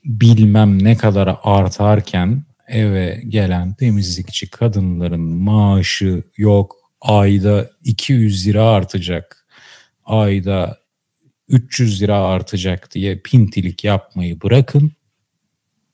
[0.05, 6.75] bilmem ne kadar artarken eve gelen temizlikçi kadınların maaşı yok.
[7.01, 9.47] Ayda 200 lira artacak.
[10.05, 10.77] Ayda
[11.49, 14.91] 300 lira artacak diye pintilik yapmayı bırakın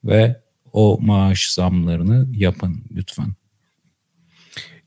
[0.04, 0.40] ve
[0.72, 3.34] o maaş zamlarını yapın lütfen.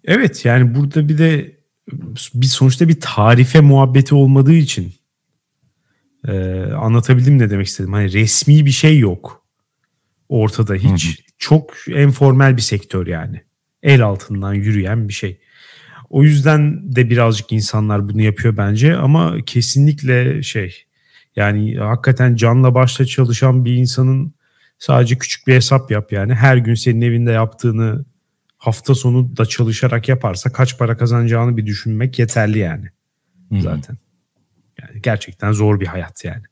[0.04, 1.58] Evet yani burada bir de
[2.34, 4.94] bir sonuçta bir tarife muhabbeti olmadığı için
[6.28, 7.94] e, anlatabildim ne demek istedim.
[7.94, 9.43] Hani resmi bir şey yok
[10.30, 11.06] ortada hiç.
[11.08, 13.42] Hı hı çok enformel bir sektör yani.
[13.82, 15.40] El altından yürüyen bir şey.
[16.10, 20.86] O yüzden de birazcık insanlar bunu yapıyor bence ama kesinlikle şey
[21.36, 24.34] yani hakikaten canla başla çalışan bir insanın
[24.80, 26.34] sadece küçük bir hesap yap yani.
[26.34, 28.06] Her gün senin evinde yaptığını
[28.58, 32.90] hafta sonu da çalışarak yaparsa kaç para kazanacağını bir düşünmek yeterli yani.
[33.50, 33.62] Hı-hı.
[33.62, 33.98] Zaten.
[34.82, 36.44] Yani gerçekten zor bir hayat yani.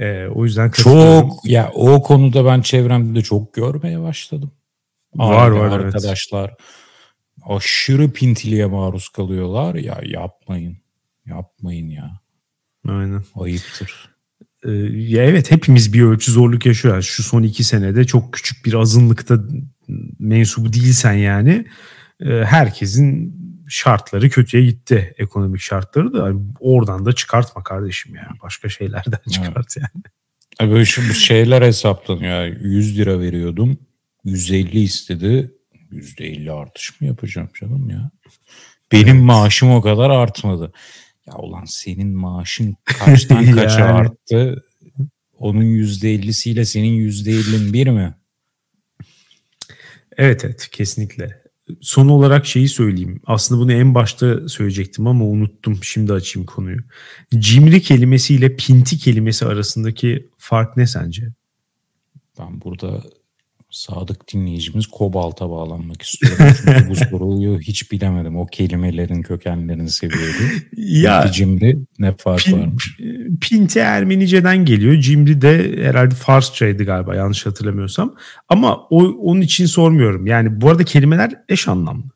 [0.00, 4.52] Ee, o yüzden çok ya o konuda ben çevremde çok görmeye başladım.
[5.14, 6.60] Var Abi, var arkadaşlar evet.
[7.46, 9.74] aşırı pintiliğe maruz kalıyorlar.
[9.74, 10.76] Ya yapmayın.
[11.26, 12.20] Yapmayın ya.
[12.88, 13.24] Aynen.
[13.34, 14.10] Ayıptır.
[14.64, 17.06] Ee, ya evet hepimiz bir ölçü zorluk yaşıyoruz.
[17.06, 19.38] Şu son iki senede çok küçük bir azınlıkta
[20.18, 21.66] mensubu değilsen yani
[22.20, 23.40] e, herkesin
[23.70, 25.14] şartları kötüye gitti.
[25.18, 28.28] Ekonomik şartları da oradan da çıkartma kardeşim ya.
[28.42, 29.88] Başka şeylerden çıkart yani.
[30.60, 30.72] yani.
[30.72, 32.44] Böyle şimdi şeyler hesaplanıyor.
[32.44, 33.78] 100 lira veriyordum.
[34.24, 35.54] 150 istedi.
[35.92, 38.10] %50 artış mı yapacağım canım ya?
[38.92, 39.24] Benim evet.
[39.24, 40.72] maaşım o kadar artmadı.
[41.26, 43.92] Ya ulan senin maaşın kaçtan kaça yani.
[43.92, 44.64] arttı?
[45.32, 48.14] Onun %50'siyle senin %50'in bir mi?
[50.16, 51.39] Evet evet kesinlikle.
[51.80, 53.20] Son olarak şeyi söyleyeyim.
[53.26, 55.78] Aslında bunu en başta söyleyecektim ama unuttum.
[55.82, 56.78] Şimdi açayım konuyu.
[57.38, 61.28] Cimri kelimesiyle pinti kelimesi arasındaki fark ne sence?
[62.38, 63.02] Ben burada
[63.70, 66.46] sadık dinleyicimiz Kobalt'a bağlanmak istiyorum.
[66.56, 68.36] Çünkü bu soruyu hiç bilemedim.
[68.36, 70.42] O kelimelerin kökenlerini seviyordu.
[70.76, 72.96] ya Pinti, cimri ne fark pin, varmış?
[73.40, 74.94] Pinti Ermenice'den geliyor.
[75.00, 78.14] Cimri de herhalde Farsçaydı galiba yanlış hatırlamıyorsam.
[78.48, 80.26] Ama o, onun için sormuyorum.
[80.26, 82.10] Yani bu arada kelimeler eş anlamlı.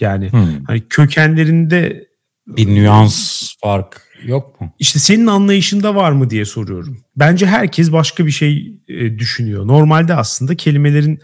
[0.00, 0.64] Yani hmm.
[0.66, 2.08] hani kökenlerinde
[2.46, 4.72] bir nüans fark yok mu?
[4.78, 6.98] İşte senin anlayışında var mı diye soruyorum.
[7.16, 9.66] Bence herkes başka bir şey e, düşünüyor.
[9.66, 11.20] Normalde aslında kelimelerin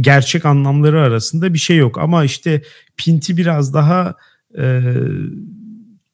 [0.00, 2.62] gerçek anlamları arasında bir şey yok ama işte
[2.96, 4.14] pinti biraz daha
[4.58, 4.82] e,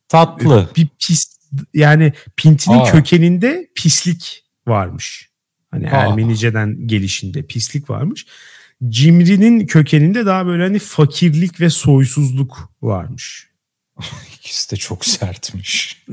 [0.09, 0.69] tatlı.
[0.77, 1.39] Bir pis
[1.75, 2.85] yani pintinin Aa.
[2.85, 5.29] kökeninde pislik varmış.
[5.71, 5.97] Hani Aa.
[5.97, 8.27] Ermenice'den gelişinde pislik varmış.
[8.89, 13.48] Cimri'nin kökeninde daha böyle hani fakirlik ve soysuzluk varmış.
[14.39, 16.05] İkisi de çok sertmiş.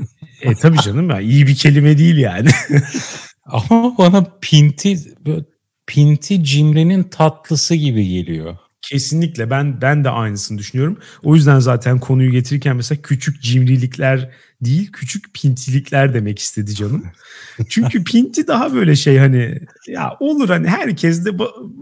[0.42, 2.48] e tabii canım ya iyi bir kelime değil yani.
[3.44, 5.14] Ama bana pinti
[5.86, 8.56] pinti cimrinin tatlısı gibi geliyor.
[8.82, 10.98] Kesinlikle ben ben de aynısını düşünüyorum.
[11.22, 14.30] O yüzden zaten konuyu getirirken mesela küçük cimrilikler
[14.60, 17.04] değil küçük pintilikler demek istedi canım.
[17.68, 21.30] Çünkü pinti daha böyle şey hani ya olur hani herkes de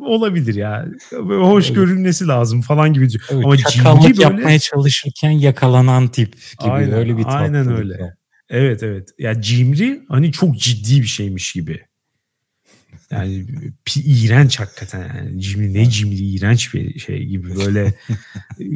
[0.00, 0.86] olabilir ya.
[1.12, 1.76] Böyle hoş evet.
[1.76, 3.08] görünmesi lazım falan gibi.
[3.30, 7.24] Evet, Ama cimri böyle yapmaya çalışırken yakalanan tip gibi aynen, öyle bir.
[7.26, 8.14] Aynen öyle.
[8.48, 9.08] Evet evet.
[9.18, 11.80] Ya cimri hani çok ciddi bir şeymiş gibi.
[13.14, 13.46] Yani
[13.84, 15.42] pi, iğrenç hakikaten yani.
[15.42, 17.94] Cimri ne cimri iğrenç bir şey gibi böyle.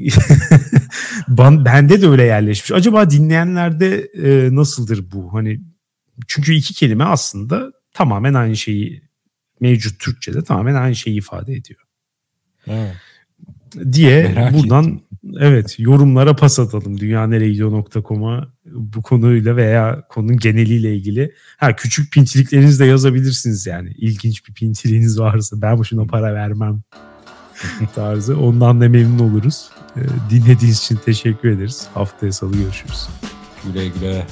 [1.29, 2.73] ben, bende de öyle yerleşmiş.
[2.73, 5.35] Acaba dinleyenlerde e, nasıldır bu?
[5.35, 5.61] Hani
[6.29, 9.03] çünkü iki kelime aslında tamamen aynı şeyi
[9.61, 11.81] mevcut Türkçe'de tamamen aynı şeyi ifade ediyor.
[12.67, 12.97] Evet.
[13.93, 15.01] Diye Merak buradan ettim.
[15.41, 21.35] evet yorumlara pas atalım dünyaneregidiyor.com'a bu konuyla veya konunun geneliyle ilgili.
[21.57, 23.93] Ha küçük pintiliklerinizi de yazabilirsiniz yani.
[23.97, 26.81] İlginç bir pintiliğiniz varsa ben boşuna para vermem
[27.95, 28.39] tarzı.
[28.39, 29.71] Ondan da memnun oluruz.
[29.97, 30.01] Ee,
[30.31, 31.87] dinlediğiniz için teşekkür ederiz.
[31.95, 33.09] Haftaya salı görüşürüz.
[33.65, 34.27] Güle güle.